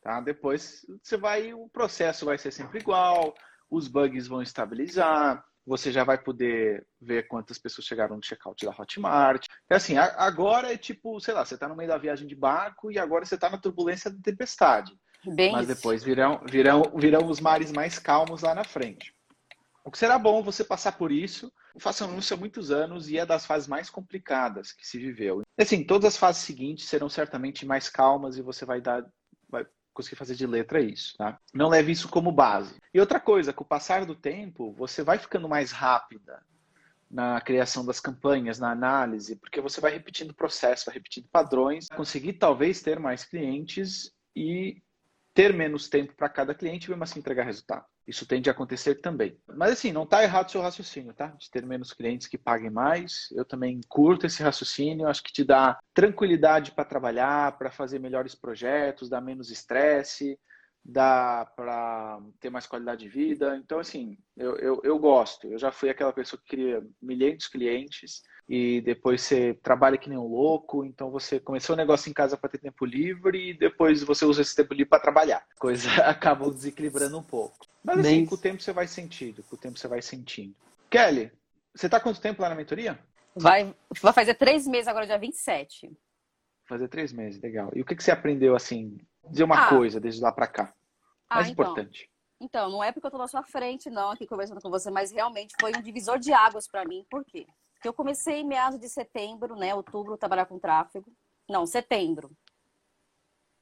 tá? 0.00 0.20
Depois 0.20 0.86
você 1.02 1.16
vai, 1.16 1.52
o 1.52 1.68
processo 1.68 2.24
vai 2.24 2.38
ser 2.38 2.52
sempre 2.52 2.78
igual, 2.78 3.34
os 3.68 3.88
bugs 3.88 4.26
vão 4.26 4.40
estabilizar, 4.40 5.44
você 5.68 5.92
já 5.92 6.02
vai 6.02 6.16
poder 6.16 6.86
ver 6.98 7.28
quantas 7.28 7.58
pessoas 7.58 7.86
chegaram 7.86 8.16
no 8.16 8.24
checkout 8.24 8.64
da 8.64 8.74
Hotmart. 8.76 9.44
É 9.68 9.76
assim, 9.76 9.98
agora 9.98 10.72
é 10.72 10.78
tipo, 10.78 11.20
sei 11.20 11.34
lá, 11.34 11.44
você 11.44 11.54
está 11.54 11.68
no 11.68 11.76
meio 11.76 11.90
da 11.90 11.98
viagem 11.98 12.26
de 12.26 12.34
barco 12.34 12.90
e 12.90 12.98
agora 12.98 13.26
você 13.26 13.34
está 13.34 13.50
na 13.50 13.58
turbulência 13.58 14.10
da 14.10 14.18
tempestade. 14.22 14.98
Bem 15.26 15.52
Mas 15.52 15.66
depois 15.66 16.02
virão, 16.02 16.40
virão, 16.48 16.82
virão 16.96 17.28
os 17.28 17.38
mares 17.38 17.70
mais 17.70 17.98
calmos 17.98 18.42
lá 18.42 18.54
na 18.54 18.64
frente. 18.64 19.12
O 19.84 19.90
que 19.90 19.98
será 19.98 20.18
bom 20.18 20.42
você 20.42 20.64
passar 20.64 20.92
por 20.92 21.12
isso. 21.12 21.52
Eu 21.74 21.80
faço 21.80 22.04
anúncio 22.04 22.34
há 22.34 22.38
muitos 22.38 22.70
anos 22.70 23.10
e 23.10 23.18
é 23.18 23.26
das 23.26 23.44
fases 23.44 23.68
mais 23.68 23.90
complicadas 23.90 24.72
que 24.72 24.86
se 24.86 24.98
viveu. 24.98 25.42
Assim, 25.58 25.84
todas 25.84 26.14
as 26.14 26.16
fases 26.16 26.42
seguintes 26.42 26.88
serão 26.88 27.10
certamente 27.10 27.66
mais 27.66 27.90
calmas 27.90 28.38
e 28.38 28.42
você 28.42 28.64
vai 28.64 28.80
dar, 28.80 29.04
vai 29.50 29.66
conseguir 29.98 30.16
fazer 30.16 30.36
de 30.36 30.46
letra 30.46 30.80
isso, 30.80 31.16
tá? 31.18 31.40
Não 31.52 31.68
leve 31.68 31.90
isso 31.90 32.08
como 32.08 32.30
base. 32.30 32.76
E 32.94 33.00
outra 33.00 33.18
coisa, 33.18 33.52
com 33.52 33.64
o 33.64 33.66
passar 33.66 34.06
do 34.06 34.14
tempo, 34.14 34.72
você 34.72 35.02
vai 35.02 35.18
ficando 35.18 35.48
mais 35.48 35.72
rápida 35.72 36.40
na 37.10 37.40
criação 37.40 37.84
das 37.84 37.98
campanhas, 37.98 38.60
na 38.60 38.70
análise, 38.70 39.34
porque 39.34 39.60
você 39.60 39.80
vai 39.80 39.90
repetindo 39.90 40.32
processo, 40.32 40.86
vai 40.86 40.94
repetindo 40.94 41.26
padrões, 41.32 41.88
conseguir 41.88 42.34
talvez 42.34 42.80
ter 42.80 43.00
mais 43.00 43.24
clientes 43.24 44.12
e 44.36 44.80
ter 45.34 45.52
menos 45.52 45.88
tempo 45.88 46.14
para 46.14 46.28
cada 46.28 46.54
cliente 46.54 46.86
e 46.86 46.90
mesmo 46.90 47.02
assim 47.02 47.18
entregar 47.18 47.44
resultado. 47.44 47.84
Isso 48.08 48.26
tende 48.26 48.48
a 48.48 48.52
acontecer 48.52 48.96
também. 48.96 49.38
Mas 49.46 49.72
assim, 49.72 49.92
não 49.92 50.04
está 50.04 50.22
errado 50.22 50.48
o 50.48 50.50
seu 50.50 50.62
raciocínio, 50.62 51.12
tá? 51.12 51.26
De 51.26 51.50
ter 51.50 51.66
menos 51.66 51.92
clientes 51.92 52.26
que 52.26 52.38
paguem 52.38 52.70
mais. 52.70 53.28
Eu 53.32 53.44
também 53.44 53.82
curto 53.86 54.24
esse 54.24 54.42
raciocínio. 54.42 55.06
Acho 55.06 55.22
que 55.22 55.32
te 55.32 55.44
dá 55.44 55.78
tranquilidade 55.92 56.72
para 56.72 56.86
trabalhar, 56.86 57.58
para 57.58 57.70
fazer 57.70 57.98
melhores 57.98 58.34
projetos, 58.34 59.10
dá 59.10 59.20
menos 59.20 59.50
estresse, 59.50 60.40
dá 60.82 61.44
para 61.54 62.18
ter 62.40 62.48
mais 62.48 62.66
qualidade 62.66 63.02
de 63.02 63.10
vida. 63.10 63.60
Então, 63.62 63.78
assim, 63.78 64.16
eu, 64.34 64.56
eu, 64.56 64.80
eu 64.82 64.98
gosto. 64.98 65.46
Eu 65.46 65.58
já 65.58 65.70
fui 65.70 65.90
aquela 65.90 66.12
pessoa 66.12 66.40
que 66.40 66.48
queria 66.48 66.82
milhares 67.02 67.44
de 67.44 67.50
clientes 67.50 68.22
e 68.48 68.80
depois 68.80 69.20
você 69.20 69.52
trabalha 69.62 69.98
que 69.98 70.08
nem 70.08 70.16
um 70.16 70.26
louco, 70.26 70.82
então 70.82 71.10
você 71.10 71.38
começou 71.38 71.74
o 71.74 71.76
um 71.76 71.80
negócio 71.80 72.08
em 72.08 72.14
casa 72.14 72.38
para 72.38 72.48
ter 72.48 72.58
tempo 72.58 72.86
livre 72.86 73.50
e 73.50 73.54
depois 73.54 74.02
você 74.02 74.24
usa 74.24 74.40
esse 74.40 74.56
tempo 74.56 74.72
livre 74.72 74.88
para 74.88 75.02
trabalhar. 75.02 75.44
Coisa 75.58 75.90
acabou 76.08 76.50
desequilibrando 76.50 77.18
um 77.18 77.22
pouco. 77.22 77.67
Mas 77.82 78.00
assim, 78.00 78.08
Bem... 78.08 78.26
com 78.26 78.34
o 78.34 78.38
tempo 78.38 78.62
você 78.62 78.72
vai 78.72 78.86
sentindo, 78.86 79.42
com 79.42 79.56
o 79.56 79.58
tempo 79.58 79.78
você 79.78 79.88
vai 79.88 80.02
sentindo. 80.02 80.54
Kelly, 80.90 81.32
você 81.74 81.86
está 81.86 82.00
quanto 82.00 82.20
tempo 82.20 82.42
lá 82.42 82.48
na 82.48 82.54
mentoria? 82.54 82.98
Vai, 83.34 83.74
vai 84.00 84.12
fazer 84.12 84.34
três 84.34 84.66
meses 84.66 84.88
agora, 84.88 85.06
dia 85.06 85.18
27. 85.18 85.90
Fazer 86.66 86.88
três 86.88 87.12
meses, 87.12 87.40
legal. 87.40 87.70
E 87.74 87.80
o 87.80 87.84
que, 87.84 87.94
que 87.94 88.02
você 88.02 88.10
aprendeu, 88.10 88.56
assim, 88.56 88.98
dizer 89.30 89.44
uma 89.44 89.66
ah. 89.66 89.68
coisa 89.68 90.00
desde 90.00 90.20
lá 90.20 90.32
para 90.32 90.46
cá? 90.46 90.74
Mais 91.30 91.48
ah, 91.48 91.50
então. 91.50 91.64
importante. 91.64 92.10
Então, 92.40 92.70
não 92.70 92.82
é 92.82 92.92
porque 92.92 93.06
eu 93.06 93.08
estou 93.08 93.20
na 93.20 93.28
sua 93.28 93.42
frente, 93.42 93.90
não, 93.90 94.10
aqui 94.10 94.26
conversando 94.26 94.60
com 94.60 94.70
você, 94.70 94.90
mas 94.90 95.10
realmente 95.10 95.54
foi 95.60 95.72
um 95.76 95.82
divisor 95.82 96.18
de 96.18 96.32
águas 96.32 96.68
para 96.68 96.84
mim. 96.84 97.04
Por 97.10 97.24
quê? 97.24 97.46
que 97.80 97.88
eu 97.88 97.92
comecei 97.92 98.40
em 98.40 98.46
meados 98.46 98.78
de 98.78 98.88
setembro, 98.88 99.56
né? 99.56 99.74
Outubro, 99.74 100.16
trabalhar 100.16 100.46
com 100.46 100.58
tráfego. 100.58 101.10
Não, 101.48 101.66
setembro. 101.66 102.30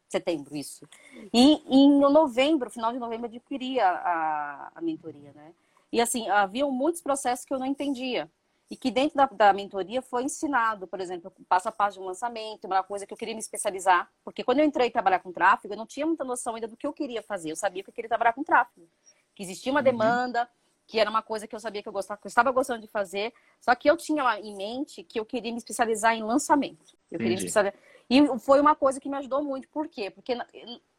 Setembro, 0.08 0.56
isso. 0.56 0.88
E 1.32 1.62
em 1.68 1.98
novembro, 1.98 2.70
final 2.70 2.92
de 2.92 2.98
novembro, 2.98 3.26
adquiri 3.26 3.80
a, 3.80 3.90
a, 3.90 4.72
a 4.76 4.80
mentoria, 4.80 5.32
né? 5.34 5.52
E 5.92 6.00
assim, 6.00 6.28
havia 6.28 6.66
muitos 6.66 7.00
processos 7.00 7.44
que 7.44 7.52
eu 7.52 7.58
não 7.58 7.66
entendia. 7.66 8.30
E 8.68 8.76
que 8.76 8.90
dentro 8.90 9.16
da, 9.16 9.26
da, 9.26 9.52
mentoria 9.52 10.02
foi 10.02 10.24
ensinado, 10.24 10.88
por 10.88 11.00
exemplo, 11.00 11.32
passo 11.48 11.68
a 11.68 11.72
passo 11.72 11.98
de 11.98 12.02
um 12.02 12.06
lançamento, 12.06 12.64
uma 12.64 12.82
coisa 12.82 13.06
que 13.06 13.12
eu 13.12 13.16
queria 13.16 13.34
me 13.34 13.40
especializar. 13.40 14.10
Porque 14.24 14.42
quando 14.42 14.58
eu 14.58 14.64
entrei 14.64 14.90
trabalhar 14.90 15.20
com 15.20 15.32
tráfego, 15.32 15.74
eu 15.74 15.78
não 15.78 15.86
tinha 15.86 16.04
muita 16.04 16.24
noção 16.24 16.56
ainda 16.56 16.66
do 16.66 16.76
que 16.76 16.86
eu 16.86 16.92
queria 16.92 17.22
fazer. 17.22 17.52
Eu 17.52 17.56
sabia 17.56 17.82
que 17.82 17.90
eu 17.90 17.94
queria 17.94 18.08
trabalhar 18.08 18.32
com 18.32 18.42
tráfego. 18.42 18.88
Que 19.34 19.42
existia 19.44 19.70
uma 19.70 19.80
uhum. 19.80 19.84
demanda, 19.84 20.48
que 20.86 20.98
era 20.98 21.08
uma 21.08 21.22
coisa 21.22 21.46
que 21.46 21.54
eu 21.54 21.60
sabia 21.60 21.82
que 21.82 21.88
eu, 21.88 21.92
gostava, 21.92 22.20
que 22.20 22.26
eu 22.26 22.28
estava 22.28 22.50
gostando 22.50 22.80
de 22.80 22.88
fazer, 22.88 23.32
só 23.60 23.74
que 23.74 23.88
eu 23.88 23.96
tinha 23.96 24.38
em 24.40 24.56
mente 24.56 25.02
que 25.02 25.18
eu 25.18 25.24
queria 25.24 25.52
me 25.52 25.58
especializar 25.58 26.14
em 26.14 26.22
lançamento. 26.22 26.96
Eu 27.10 27.18
queria 27.18 27.36
me 27.36 27.44
especializar... 27.44 27.74
E 28.08 28.38
foi 28.38 28.60
uma 28.60 28.74
coisa 28.74 29.00
que 29.00 29.08
me 29.08 29.16
ajudou 29.16 29.42
muito. 29.42 29.68
Por 29.68 29.88
quê? 29.88 30.10
Porque 30.10 30.36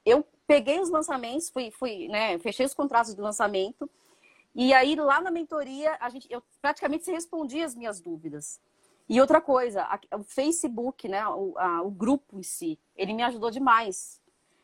eu 0.06 0.26
peguei 0.46 0.80
os 0.80 0.90
lançamentos, 0.90 1.50
fui, 1.50 1.72
fui, 1.72 2.08
né, 2.08 2.38
fechei 2.40 2.66
os 2.66 2.74
contratos 2.74 3.16
de 3.16 3.22
lançamento, 3.22 3.90
e 4.56 4.74
aí 4.74 4.96
lá 4.96 5.22
na 5.22 5.30
mentoria, 5.30 5.96
a 6.00 6.10
gente, 6.10 6.28
eu 6.32 6.42
praticamente 6.62 7.10
respondia 7.12 7.66
as 7.66 7.76
minhas 7.76 8.02
dúvidas. 8.02 8.60
E 9.10 9.22
outra 9.22 9.40
coisa, 9.40 9.88
o 10.14 10.24
Facebook, 10.24 11.08
né, 11.08 11.26
o, 11.28 11.54
a, 11.58 11.82
o 11.82 11.92
grupo 11.92 12.38
em 12.38 12.44
si, 12.44 12.80
ele 12.96 13.14
me 13.14 13.24
ajudou 13.24 13.50
demais 13.52 14.20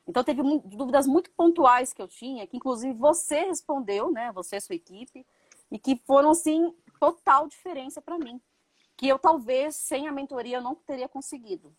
Então 0.08 0.23
teve 0.23 0.41
dúvidas 0.65 1.08
muito 1.08 1.32
pontuais 1.32 1.93
que 1.93 2.01
eu 2.01 2.08
tinha, 2.08 2.45
que 2.45 2.58
inclusive 2.58 2.93
você 2.93 3.45
respondeu, 3.45 4.12
né? 4.12 4.32
Você 4.34 4.58
e 4.58 4.62
sua 4.62 4.75
equipe, 4.75 5.25
e 5.71 5.79
que 5.79 5.95
foram 6.06 6.32
assim 6.32 6.73
total 6.99 7.47
diferença 7.47 8.01
para 8.01 8.17
mim, 8.17 8.41
que 8.97 9.08
eu 9.08 9.17
talvez 9.17 9.75
sem 9.75 10.08
a 10.08 10.12
mentoria 10.12 10.58
eu 10.58 10.62
não 10.62 10.75
teria 10.75 11.08
conseguido. 11.08 11.73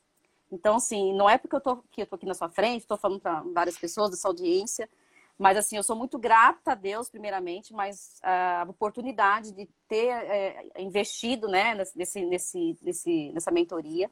Então 0.55 0.77
assim, 0.77 1.12
não 1.12 1.29
é 1.29 1.37
porque 1.37 1.57
eu 1.57 1.61
tô, 1.61 1.83
eu 1.97 2.07
tô 2.07 2.14
aqui 2.14 2.27
na 2.27 2.35
sua 2.35 2.49
frente, 2.49 2.83
estou 2.83 2.97
falando 2.97 3.21
para 3.21 3.40
várias 3.53 3.77
pessoas 3.77 4.11
dessa 4.11 4.29
audiência, 4.29 4.88
mas 5.37 5.57
assim, 5.57 5.77
eu 5.77 5.83
sou 5.83 5.97
muito 5.97 6.17
grata 6.17 6.73
a 6.73 6.75
Deus, 6.77 7.11
primeiramente, 7.11 7.75
mas 7.75 8.21
a 8.23 8.64
oportunidade 8.69 9.51
de 9.51 9.69
ter 9.88 10.07
é, 10.07 10.71
investido 10.79 11.49
né, 11.49 11.75
nesse, 11.97 12.25
nesse, 12.25 12.79
nesse, 12.81 13.33
nessa 13.33 13.51
mentoria, 13.51 14.09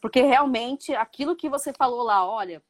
porque 0.00 0.22
realmente 0.22 0.94
aquilo 0.94 1.34
que 1.34 1.48
você 1.48 1.72
falou 1.72 2.04
lá, 2.04 2.24
olha, 2.24 2.62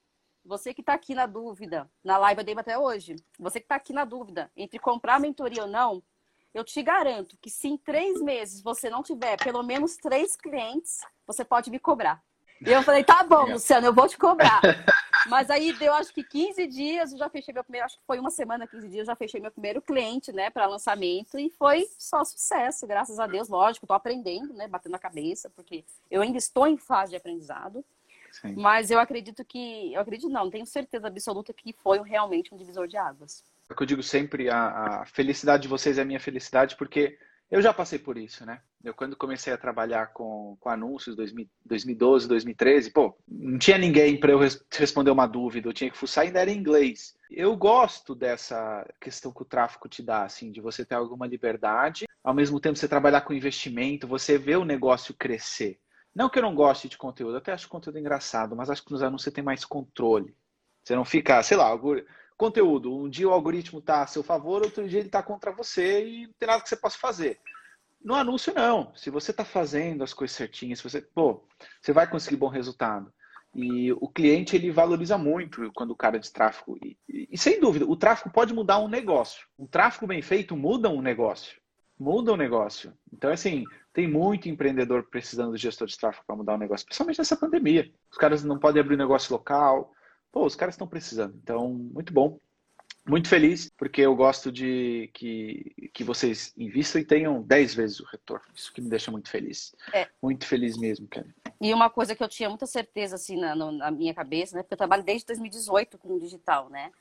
você 0.43 0.73
que 0.73 0.81
está 0.81 0.95
aqui 0.95 1.15
na 1.15 1.27
dúvida, 1.27 1.89
na 2.03 2.17
live 2.17 2.41
eu 2.41 2.45
dei 2.47 2.55
até 2.57 2.79
hoje, 2.79 3.17
você 3.39 3.61
que 3.61 3.67
está 3.67 3.77
aqui 3.77 3.93
na 3.93 4.07
dúvida 4.07 4.51
entre 4.57 4.79
comprar 4.79 5.17
a 5.17 5.21
mentoria 5.21 5.65
ou 5.65 5.69
não, 5.69 6.03
eu 6.55 6.65
te 6.65 6.83
garanto 6.83 7.37
que 7.41 7.51
se 7.51 7.69
em 7.69 7.77
três 7.77 8.23
meses 8.23 8.63
você 8.63 8.89
não 8.89 9.03
tiver 9.03 9.37
pelo 9.37 9.63
menos 9.63 9.97
três 9.97 10.35
clientes, 10.35 11.01
você 11.27 11.45
pode 11.45 11.71
me 11.71 11.79
cobrar. 11.79 12.23
E 12.67 12.73
eu 12.73 12.83
falei, 12.83 13.03
tá 13.03 13.25
bom, 13.25 13.53
Luciano, 13.53 13.87
eu 13.87 13.95
vou 13.95 14.09
te 14.09 14.17
cobrar. 14.17 14.61
Mas 15.29 15.51
aí 15.51 15.73
deu 15.73 15.93
acho 15.95 16.13
que 16.13 16.23
15 16.23 16.67
dias, 16.67 17.13
eu 17.13 17.19
já 17.19 17.29
fechei 17.29 17.55
meu 17.55 17.63
primeiro, 17.63 17.87
acho 17.87 17.99
que 17.99 18.07
foi 18.07 18.19
uma 18.19 18.31
semana, 18.31 18.67
15 18.67 18.89
dias, 18.89 19.01
eu 19.01 19.07
já 19.07 19.17
fechei 19.17 19.41
meu 19.41 19.51
primeiro 19.51 19.81
cliente, 19.81 20.33
né, 20.33 20.51
para 20.51 20.67
lançamento 20.67 21.39
e 21.39 21.51
foi 21.51 21.87
só 21.99 22.25
sucesso, 22.25 22.87
graças 22.87 23.19
a 23.21 23.27
Deus, 23.27 23.49
lógico, 23.49 23.87
tô 23.87 23.95
aprendendo, 23.95 24.53
né, 24.55 24.67
batendo 24.67 24.97
a 24.97 24.99
cabeça, 24.99 25.51
porque 25.51 25.85
eu 26.11 26.23
ainda 26.23 26.39
estou 26.39 26.67
em 26.67 26.77
fase 26.77 27.11
de 27.11 27.17
aprendizado. 27.17 27.85
Sim. 28.33 28.55
Mas 28.57 28.91
eu 28.91 28.99
acredito 28.99 29.45
que, 29.45 29.93
eu 29.93 30.01
acredito 30.01 30.29
não, 30.29 30.51
tenho 30.51 30.65
certeza 30.65 31.07
absoluta 31.07 31.53
que 31.53 31.73
foi 31.73 32.01
realmente 32.03 32.55
um 32.55 32.57
divisor 32.57 32.89
de 32.89 32.97
águas. 32.97 33.45
É 33.69 33.73
o 33.73 33.77
que 33.77 33.83
eu 33.83 33.87
digo 33.87 34.03
sempre, 34.03 34.49
a, 34.49 35.03
a 35.03 35.05
felicidade 35.05 35.63
de 35.63 35.69
vocês 35.69 35.99
é 35.99 36.03
a 36.03 36.05
minha 36.05 36.19
felicidade, 36.19 36.77
porque 36.77 37.19
eu 37.53 37.61
já 37.61 37.71
passei 37.71 37.99
por 37.99 38.17
isso, 38.17 38.47
né? 38.47 38.63
Eu, 38.83 38.95
quando 38.95 39.15
comecei 39.15 39.53
a 39.53 39.59
trabalhar 39.59 40.15
com, 40.15 40.57
com 40.59 40.71
anúncios, 40.71 41.15
2012, 41.15 42.27
2013, 42.27 42.91
pô, 42.91 43.15
não 43.29 43.59
tinha 43.59 43.77
ninguém 43.77 44.19
para 44.19 44.33
eu 44.33 44.39
res 44.39 44.65
responder 44.73 45.11
uma 45.11 45.27
dúvida, 45.27 45.69
eu 45.69 45.73
tinha 45.75 45.91
que 45.91 45.99
fuçar, 45.99 46.25
ainda 46.25 46.41
era 46.41 46.51
em 46.51 46.57
inglês. 46.57 47.15
Eu 47.31 47.55
gosto 47.55 48.15
dessa 48.15 48.89
questão 48.99 49.31
que 49.31 49.43
o 49.43 49.45
tráfego 49.45 49.87
te 49.87 50.03
dá, 50.03 50.25
assim, 50.25 50.51
de 50.51 50.63
você 50.63 50.83
ter 50.83 50.95
alguma 50.95 51.27
liberdade, 51.27 52.07
ao 52.25 52.33
mesmo 52.33 52.59
tempo 52.59 52.79
você 52.79 52.89
trabalhar 52.89 53.21
com 53.21 53.35
investimento, 53.35 54.09
você 54.09 54.39
vê 54.39 54.57
o 54.57 54.65
negócio 54.65 55.13
crescer. 55.13 55.79
Não 56.15 56.31
que 56.31 56.39
eu 56.39 56.43
não 56.43 56.55
goste 56.55 56.89
de 56.89 56.97
conteúdo, 56.97 57.37
até 57.37 57.53
acho 57.53 57.69
conteúdo 57.69 57.99
engraçado, 57.99 58.57
mas 58.57 58.71
acho 58.71 58.83
que 58.83 58.93
nos 58.93 59.03
anúncios 59.03 59.25
você 59.25 59.31
tem 59.31 59.45
mais 59.45 59.63
controle. 59.63 60.35
Você 60.83 60.97
não 60.97 61.05
fica, 61.05 61.43
sei 61.43 61.59
lá, 61.59 61.71
conteúdo. 62.43 62.93
Um 62.93 63.09
dia 63.09 63.29
o 63.29 63.33
algoritmo 63.33 63.79
está 63.79 64.03
a 64.03 64.07
seu 64.09 64.21
favor, 64.21 64.63
outro 64.63 64.89
dia 64.89 64.99
ele 64.99 65.07
está 65.07 65.23
contra 65.23 65.53
você 65.53 66.05
e 66.05 66.27
não 66.27 66.35
tem 66.37 66.49
nada 66.49 66.61
que 66.61 66.69
você 66.69 66.75
possa 66.75 66.99
fazer. 66.99 67.39
No 68.05 68.17
anúncio, 68.17 68.53
não. 68.53 68.93
Se 68.97 69.11
você 69.11 69.31
está 69.31 69.45
fazendo 69.45 70.03
as 70.03 70.13
coisas 70.13 70.37
certinhas, 70.37 70.81
você, 70.81 71.01
pô, 71.01 71.45
você 71.81 71.93
vai 71.93 72.11
conseguir 72.11 72.35
bom 72.35 72.49
resultado. 72.49 73.13
E 73.55 73.93
o 73.93 74.09
cliente 74.09 74.57
ele 74.57 74.73
valoriza 74.73 75.17
muito 75.17 75.71
quando 75.73 75.93
o 75.93 75.97
cara 75.97 76.17
é 76.17 76.19
de 76.19 76.33
tráfego. 76.33 76.77
E, 76.83 76.99
e, 77.09 77.29
e, 77.31 77.39
sem 77.39 77.61
dúvida, 77.61 77.87
o 77.87 77.95
tráfego 77.95 78.31
pode 78.31 78.53
mudar 78.53 78.81
um 78.81 78.89
negócio. 78.89 79.47
Um 79.57 79.67
tráfego 79.67 80.09
bem 80.09 80.21
feito 80.21 80.57
muda 80.57 80.89
um 80.89 81.01
negócio. 81.01 81.61
Muda 81.97 82.33
um 82.33 82.37
negócio. 82.37 82.93
Então, 83.13 83.31
assim, 83.31 83.65
tem 83.93 84.09
muito 84.09 84.49
empreendedor 84.49 85.05
precisando 85.05 85.55
de 85.55 85.63
gestor 85.63 85.87
de 85.87 85.97
tráfego 85.97 86.25
para 86.27 86.35
mudar 86.35 86.55
o 86.55 86.57
um 86.57 86.59
negócio, 86.59 86.87
principalmente 86.87 87.19
nessa 87.19 87.37
pandemia. 87.37 87.89
Os 88.11 88.19
caras 88.19 88.43
não 88.43 88.59
podem 88.59 88.81
abrir 88.81 88.97
negócio 88.97 89.33
local, 89.33 89.93
pô, 90.33 90.47
os 90.47 90.57
caras 90.57 90.75
estão 90.75 90.89
precisando. 90.89 91.39
Então, 91.41 91.69
muito 91.69 92.13
bom. 92.13 92.39
Muito 93.07 93.29
feliz, 93.29 93.69
porque 93.77 94.01
eu 94.01 94.15
gosto 94.15 94.53
de 94.53 95.11
que, 95.13 95.91
que 95.93 96.05
vocês 96.05 96.53
invistam 96.57 97.01
e 97.01 97.05
tenham 97.05 97.43
10 97.43 97.75
vezes 97.75 98.01
o 98.01 98.05
retorno. 98.05 98.47
Isso 98.55 98.73
que 98.73 98.81
me 98.81 98.89
deixa 98.89 99.11
muito 99.11 99.29
feliz. 99.29 99.75
É. 99.93 100.09
Muito 100.23 100.47
feliz 100.47 100.79
mesmo, 100.79 101.09
Kelly. 101.09 101.35
E 101.61 101.75
uma 101.75 101.91
coisa 101.91 102.15
que 102.15 102.23
eu 102.23 102.29
tinha 102.29 102.49
muita 102.49 102.65
certeza, 102.65 103.17
assim, 103.17 103.37
na, 103.37 103.57
na 103.57 103.91
minha 103.91 104.15
cabeça, 104.15 104.57
né? 104.57 104.63
Porque 104.63 104.75
eu 104.75 104.79
trabalho 104.79 105.03
desde 105.03 105.27
2018 105.27 105.99
com 105.99 106.15
o 106.15 106.21
digital, 106.21 106.71
né? 106.71 106.93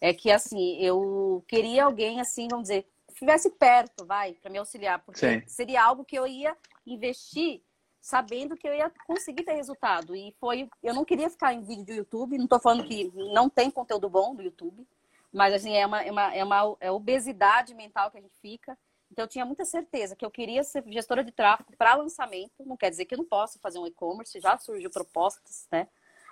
É 0.00 0.14
que, 0.14 0.30
assim, 0.30 0.78
eu 0.78 1.44
queria 1.46 1.84
alguém, 1.84 2.22
assim, 2.22 2.48
vamos 2.48 2.68
dizer, 2.68 2.86
estivesse 3.06 3.50
perto, 3.50 4.06
vai, 4.06 4.32
para 4.32 4.50
me 4.50 4.56
auxiliar. 4.56 4.98
Porque 5.00 5.20
Sim. 5.20 5.42
seria 5.46 5.84
algo 5.84 6.06
que 6.06 6.18
eu 6.18 6.26
ia 6.26 6.56
investir 6.86 7.60
sabendo 8.00 8.56
que 8.56 8.68
eu 8.68 8.74
ia 8.74 8.90
conseguir 9.06 9.42
ter 9.42 9.54
resultado. 9.54 10.16
E 10.16 10.34
foi, 10.40 10.68
eu 10.82 10.94
não 10.94 11.04
queria 11.04 11.28
ficar 11.28 11.52
em 11.52 11.62
vídeo 11.62 11.84
do 11.84 11.92
YouTube, 11.92 12.38
não 12.38 12.44
estou 12.44 12.60
falando 12.60 12.84
que 12.84 13.12
não 13.14 13.48
tem 13.48 13.70
conteúdo 13.70 14.08
bom 14.08 14.34
do 14.34 14.42
YouTube, 14.42 14.86
mas 15.32 15.54
assim, 15.54 15.74
é 15.74 15.86
uma, 15.86 16.02
é 16.02 16.10
uma, 16.10 16.34
é 16.34 16.44
uma 16.44 16.76
é 16.80 16.90
obesidade 16.90 17.74
mental 17.74 18.10
que 18.10 18.18
a 18.18 18.20
gente 18.20 18.36
fica. 18.40 18.76
Então 19.10 19.24
eu 19.24 19.28
tinha 19.28 19.44
muita 19.44 19.64
certeza 19.64 20.14
que 20.14 20.24
eu 20.24 20.30
queria 20.30 20.62
ser 20.62 20.84
gestora 20.86 21.24
de 21.24 21.32
tráfego 21.32 21.76
para 21.76 21.94
lançamento, 21.94 22.64
não 22.64 22.76
quer 22.76 22.90
dizer 22.90 23.04
que 23.04 23.14
eu 23.14 23.18
não 23.18 23.24
posso 23.24 23.58
fazer 23.58 23.78
um 23.78 23.86
e-commerce, 23.86 24.40
já 24.40 24.56
surgiu 24.56 24.90
propostas, 24.90 25.66
né? 25.70 25.88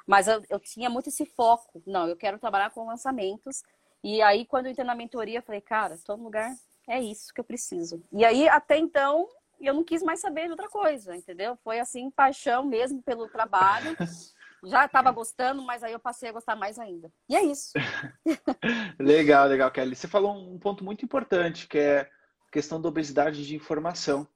Mas 0.07 0.26
eu, 0.26 0.42
eu 0.48 0.59
tinha 0.59 0.88
muito 0.88 1.11
esse 1.11 1.26
foco. 1.26 1.83
Não, 1.87 2.09
eu 2.09 2.16
quero 2.16 2.38
trabalhar 2.38 2.70
com 2.70 2.87
lançamentos. 2.87 3.62
E 4.02 4.22
aí, 4.22 4.46
quando 4.46 4.66
eu 4.66 4.72
entrei 4.72 4.87
na 4.87 4.94
mentoria, 4.94 5.40
eu 5.40 5.42
falei, 5.42 5.61
cara, 5.61 5.94
estou 5.94 6.16
no 6.16 6.24
lugar, 6.24 6.57
é 6.88 6.98
isso 6.98 7.35
que 7.35 7.40
eu 7.40 7.44
preciso. 7.44 8.02
E 8.11 8.24
aí, 8.24 8.48
até 8.48 8.78
então, 8.78 9.28
e 9.60 9.66
eu 9.66 9.74
não 9.74 9.84
quis 9.84 10.02
mais 10.02 10.20
saber 10.20 10.44
de 10.44 10.50
outra 10.50 10.68
coisa, 10.68 11.16
entendeu? 11.16 11.56
Foi 11.62 11.80
assim, 11.80 12.10
paixão 12.10 12.64
mesmo 12.64 13.02
pelo 13.02 13.28
trabalho. 13.28 13.96
Já 14.64 14.86
estava 14.86 15.12
gostando, 15.12 15.62
mas 15.62 15.84
aí 15.84 15.92
eu 15.92 16.00
passei 16.00 16.30
a 16.30 16.32
gostar 16.32 16.56
mais 16.56 16.78
ainda. 16.78 17.12
E 17.28 17.36
é 17.36 17.44
isso. 17.44 17.72
legal, 18.98 19.46
legal, 19.46 19.70
Kelly. 19.70 19.94
Você 19.94 20.08
falou 20.08 20.32
um 20.32 20.58
ponto 20.58 20.82
muito 20.84 21.04
importante, 21.04 21.68
que 21.68 21.78
é 21.78 22.00
a 22.00 22.50
questão 22.50 22.80
da 22.80 22.88
obesidade 22.88 23.46
de 23.46 23.54
informação. 23.54 24.26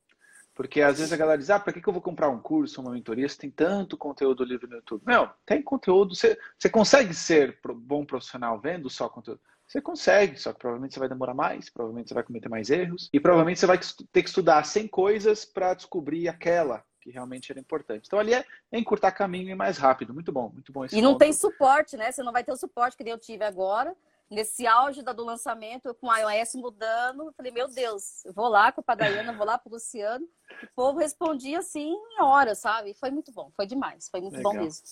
Porque 0.54 0.82
às 0.82 0.98
vezes 0.98 1.12
a 1.12 1.16
galera 1.16 1.38
diz, 1.38 1.50
ah, 1.50 1.58
para 1.58 1.72
que 1.72 1.86
eu 1.86 1.92
vou 1.92 2.02
comprar 2.02 2.28
um 2.28 2.38
curso, 2.38 2.80
uma 2.80 2.92
mentoria, 2.92 3.28
se 3.28 3.38
tem 3.38 3.50
tanto 3.50 3.96
conteúdo 3.96 4.44
livre 4.44 4.66
no 4.66 4.76
YouTube? 4.76 5.02
Não, 5.06 5.30
tem 5.46 5.62
conteúdo, 5.62 6.14
você, 6.14 6.38
você 6.58 6.68
consegue 6.68 7.14
ser 7.14 7.60
bom 7.92 8.06
profissional 8.06 8.58
vendo 8.58 8.88
só 8.88 9.06
conteúdo. 9.06 9.40
Você 9.66 9.80
consegue, 9.80 10.38
só 10.38 10.52
que 10.52 10.58
provavelmente 10.58 10.94
você 10.94 11.00
vai 11.00 11.08
demorar 11.08 11.34
mais, 11.34 11.68
provavelmente 11.68 12.08
você 12.08 12.14
vai 12.14 12.22
cometer 12.22 12.48
mais 12.48 12.70
erros 12.70 13.10
e 13.12 13.20
provavelmente 13.20 13.60
você 13.60 13.66
vai 13.66 13.78
ter 14.10 14.22
que 14.22 14.28
estudar 14.28 14.64
100 14.64 14.88
coisas 14.88 15.44
para 15.44 15.74
descobrir 15.74 16.26
aquela 16.28 16.82
que 17.00 17.10
realmente 17.10 17.50
era 17.50 17.60
importante. 17.60 18.06
Então 18.06 18.18
ali 18.18 18.32
é, 18.32 18.44
é 18.70 18.78
encurtar 18.78 19.12
caminho 19.12 19.50
e 19.50 19.54
mais 19.54 19.76
rápido. 19.76 20.14
Muito 20.14 20.32
bom, 20.32 20.50
muito 20.50 20.72
bom 20.72 20.84
esse 20.84 20.96
E 20.96 21.02
não 21.02 21.12
ponto. 21.12 21.18
tem 21.18 21.32
suporte, 21.32 21.96
né? 21.96 22.10
Você 22.10 22.22
não 22.22 22.32
vai 22.32 22.44
ter 22.44 22.52
o 22.52 22.56
suporte 22.56 22.96
que 22.96 23.08
eu 23.08 23.18
tive 23.18 23.44
agora. 23.44 23.94
Nesse 24.30 24.66
auge 24.66 25.02
do 25.02 25.24
lançamento, 25.24 25.94
com 25.94 26.10
a 26.10 26.20
iOS 26.20 26.54
mudando, 26.54 27.24
eu 27.24 27.32
falei, 27.32 27.52
meu 27.52 27.68
Deus, 27.68 28.24
eu 28.24 28.32
vou 28.32 28.48
lá 28.48 28.72
com 28.72 28.82
a 28.86 28.94
Dayana, 28.94 29.32
vou 29.34 29.44
lá 29.44 29.58
para 29.58 29.68
o 29.68 29.74
Luciano. 29.74 30.26
O 30.62 30.66
povo 30.74 31.00
respondia 31.00 31.58
assim 31.58 31.92
em 31.92 32.22
horas, 32.22 32.58
sabe? 32.58 32.94
Foi 32.94 33.10
muito 33.10 33.30
bom, 33.30 33.50
foi 33.54 33.66
demais, 33.66 34.08
foi 34.08 34.22
muito 34.22 34.36
Legal. 34.36 34.52
bom 34.54 34.60
mesmo. 34.60 34.86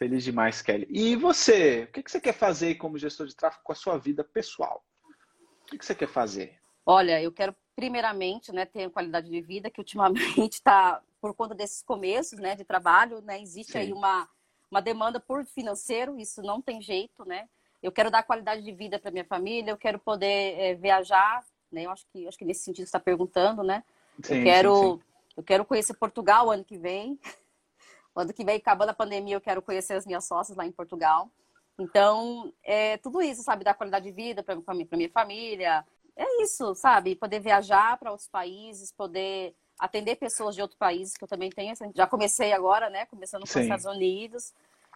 Feliz 0.00 0.24
demais, 0.24 0.62
Kelly. 0.62 0.86
E 0.88 1.14
você? 1.14 1.82
O 1.82 1.92
que 1.92 2.10
você 2.10 2.18
quer 2.18 2.32
fazer 2.32 2.76
como 2.76 2.96
gestor 2.96 3.26
de 3.26 3.36
tráfego 3.36 3.62
com 3.62 3.72
a 3.72 3.74
sua 3.74 3.98
vida 3.98 4.24
pessoal? 4.24 4.82
O 5.70 5.76
que 5.76 5.84
você 5.84 5.94
quer 5.94 6.08
fazer? 6.08 6.58
Olha, 6.86 7.20
eu 7.20 7.30
quero 7.30 7.54
primeiramente, 7.76 8.50
né, 8.50 8.64
ter 8.64 8.88
qualidade 8.88 9.28
de 9.28 9.42
vida 9.42 9.70
que 9.70 9.78
ultimamente 9.78 10.54
está 10.54 11.02
por 11.20 11.34
conta 11.34 11.54
desses 11.54 11.82
começos, 11.82 12.38
né, 12.38 12.56
de 12.56 12.64
trabalho, 12.64 13.20
né, 13.20 13.42
existe 13.42 13.72
Sim. 13.72 13.78
aí 13.78 13.92
uma 13.92 14.26
uma 14.70 14.80
demanda 14.80 15.20
por 15.20 15.44
financeiro, 15.44 16.18
isso 16.18 16.40
não 16.40 16.62
tem 16.62 16.80
jeito, 16.80 17.24
né? 17.26 17.48
Eu 17.82 17.90
quero 17.90 18.08
dar 18.08 18.22
qualidade 18.22 18.62
de 18.62 18.70
vida 18.70 19.00
para 19.00 19.10
minha 19.10 19.24
família, 19.24 19.72
eu 19.72 19.76
quero 19.76 19.98
poder 19.98 20.58
é, 20.60 20.74
viajar, 20.76 21.44
né? 21.72 21.82
Eu 21.82 21.90
acho 21.90 22.06
que 22.12 22.26
acho 22.26 22.38
que 22.38 22.44
nesse 22.44 22.62
sentido 22.62 22.84
está 22.84 23.00
perguntando, 23.00 23.64
né? 23.64 23.82
Sim, 24.22 24.36
eu 24.36 24.44
quero 24.44 24.76
sim, 24.76 24.96
sim. 24.96 25.02
eu 25.36 25.42
quero 25.42 25.64
conhecer 25.64 25.94
Portugal 25.94 26.50
ano 26.50 26.64
que 26.64 26.78
vem. 26.78 27.18
Quando 28.12 28.32
que 28.32 28.44
vem 28.44 28.56
acabando 28.56 28.90
a 28.90 28.94
pandemia, 28.94 29.36
eu 29.36 29.40
quero 29.40 29.62
conhecer 29.62 29.94
as 29.94 30.06
minhas 30.06 30.26
sócias 30.26 30.56
lá 30.56 30.66
em 30.66 30.72
Portugal. 30.72 31.30
Então, 31.78 32.52
é 32.62 32.98
tudo 32.98 33.22
isso, 33.22 33.42
sabe? 33.42 33.64
Dar 33.64 33.74
qualidade 33.74 34.04
de 34.04 34.12
vida 34.12 34.42
para 34.42 34.74
minha 34.74 35.10
família. 35.10 35.84
É 36.16 36.42
isso, 36.42 36.74
sabe? 36.74 37.16
Poder 37.16 37.40
viajar 37.40 37.96
para 37.98 38.10
outros 38.10 38.28
países, 38.28 38.92
poder 38.92 39.54
atender 39.78 40.16
pessoas 40.16 40.54
de 40.54 40.60
outros 40.60 40.78
países, 40.78 41.16
que 41.16 41.24
eu 41.24 41.28
também 41.28 41.48
tenho. 41.50 41.74
Já 41.94 42.06
comecei 42.06 42.52
agora, 42.52 42.90
né? 42.90 43.06
Começando 43.06 43.42
com 43.42 43.58
os 43.58 43.64
Estados 43.64 43.86
Unidos. 43.86 44.52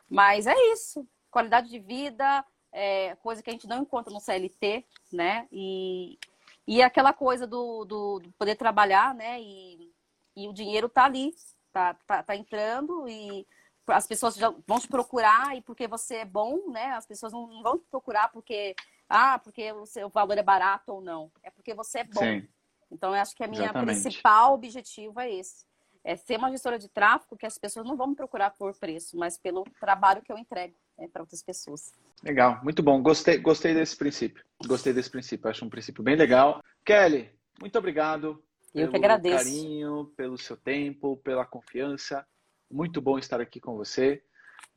Mas 0.09 0.47
é 0.47 0.55
isso. 0.73 1.07
Qualidade 1.31 1.71
de 1.71 1.79
vida, 1.79 2.45
é 2.71 3.15
coisa 3.17 3.43
que 3.43 3.49
a 3.49 3.53
gente 3.53 3.69
não 3.69 3.83
encontra 3.83 4.13
no 4.13 4.21
CLT, 4.21 4.85
né? 5.13 5.49
E, 5.51 6.19
e 6.67 6.83
aquela 6.83 7.13
coisa 7.13 7.47
do, 7.47 7.85
do, 7.85 8.19
do 8.19 8.33
poder 8.33 8.57
trabalhar, 8.57 9.15
né? 9.15 9.41
E, 9.41 9.91
e 10.37 10.49
o 10.49 10.53
dinheiro 10.53 10.89
tá 10.89 11.05
ali, 11.05 11.33
tá, 11.75 11.95
tá, 12.07 12.23
tá 12.23 12.37
entrando 12.37 13.09
e 13.09 13.45
as 13.89 14.07
pessoas 14.07 14.37
já 14.37 14.55
vão 14.67 14.79
te 14.79 14.87
procurar 14.87 15.57
e 15.57 15.61
porque 15.61 15.89
você 15.89 16.19
é 16.19 16.25
bom, 16.25 16.71
né? 16.71 16.93
As 16.93 17.05
pessoas 17.05 17.33
não 17.33 17.63
vão 17.63 17.77
te 17.77 17.85
procurar 17.91 18.29
porque 18.29 18.75
ah, 19.09 19.39
porque 19.39 19.71
o 19.73 19.85
seu 19.85 20.09
valor 20.09 20.39
é 20.39 20.43
barato 20.43 20.93
ou 20.93 21.01
não. 21.03 21.31
É 21.43 21.51
porque 21.51 21.75
você 21.75 21.99
é 21.99 22.05
bom. 22.05 22.21
Sim. 22.21 22.49
Então 22.91 23.15
eu 23.15 23.21
acho 23.21 23.35
que 23.35 23.43
a 23.43 23.49
minha 23.49 23.65
Exatamente. 23.65 24.01
principal 24.01 24.55
objetivo 24.55 25.21
é 25.21 25.35
esse. 25.35 25.67
É 26.03 26.17
ser 26.17 26.39
uma 26.39 26.51
gestora 26.51 26.79
de 26.79 26.89
tráfego 26.89 27.37
que 27.37 27.47
as 27.47 27.59
pessoas 27.59 27.87
não 27.87 27.97
vão 27.97 28.09
me 28.09 28.15
procurar 28.15 28.51
por 28.51 28.75
preço, 28.77 29.17
mas 29.17 29.37
pelo 29.37 29.65
trabalho 29.81 30.23
que 30.23 30.31
eu 30.31 30.39
entrego. 30.39 30.75
é 30.99 31.09
para 31.09 31.23
outras 31.23 31.43
pessoas. 31.43 31.93
Legal, 32.23 32.63
muito 32.63 32.83
bom. 32.83 33.03
Gostei, 33.03 33.39
gostei 33.39 33.75
desse 33.75 33.97
princípio. 33.97 34.45
Gostei 34.67 34.93
desse 34.93 35.11
princípio. 35.11 35.51
Acho 35.51 35.65
um 35.65 35.71
princípio 35.71 36.05
bem 36.05 36.15
legal. 36.15 36.63
Kelly, 36.85 37.31
muito 37.61 37.77
obrigado. 37.79 38.43
Eu 38.75 38.91
que 38.91 38.97
agradeço. 38.97 39.45
Pelo 39.45 39.57
carinho, 39.57 40.13
pelo 40.17 40.39
seu 40.39 40.57
tempo, 40.57 41.17
pela 41.19 41.45
confiança. 41.45 42.27
Muito 42.71 43.01
bom 43.01 43.19
estar 43.19 43.41
aqui 43.41 43.61
com 43.61 43.77
você. 43.77 44.23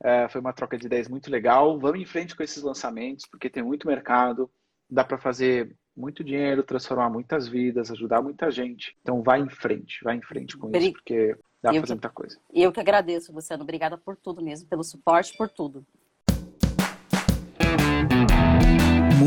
É, 0.02 0.28
foi 0.28 0.40
uma 0.40 0.52
troca 0.52 0.78
de 0.78 0.86
ideias 0.86 1.08
muito 1.08 1.30
legal. 1.30 1.78
Vamos 1.78 2.00
em 2.00 2.04
frente 2.04 2.36
com 2.36 2.42
esses 2.42 2.62
lançamentos, 2.62 3.26
porque 3.26 3.50
tem 3.50 3.62
muito 3.62 3.88
mercado. 3.88 4.50
Dá 4.88 5.02
para 5.04 5.18
fazer 5.18 5.76
muito 5.96 6.22
dinheiro, 6.22 6.62
transformar 6.62 7.10
muitas 7.10 7.48
vidas, 7.48 7.90
ajudar 7.90 8.22
muita 8.22 8.50
gente. 8.50 8.96
Então, 9.02 9.20
vai 9.20 9.40
em 9.40 9.50
frente, 9.50 9.98
vai 10.04 10.16
em 10.16 10.22
frente 10.22 10.56
com 10.56 10.70
isso, 10.70 10.92
porque 10.92 11.36
dá 11.60 11.70
para 11.70 11.80
fazer 11.80 11.94
muita 11.94 12.08
coisa. 12.08 12.38
Eu 12.54 12.70
que 12.70 12.78
agradeço, 12.78 13.32
Luciano. 13.32 13.64
Obrigada 13.64 13.98
por 13.98 14.16
tudo 14.16 14.40
mesmo, 14.40 14.68
pelo 14.68 14.84
suporte, 14.84 15.36
por 15.36 15.48
tudo. 15.48 15.84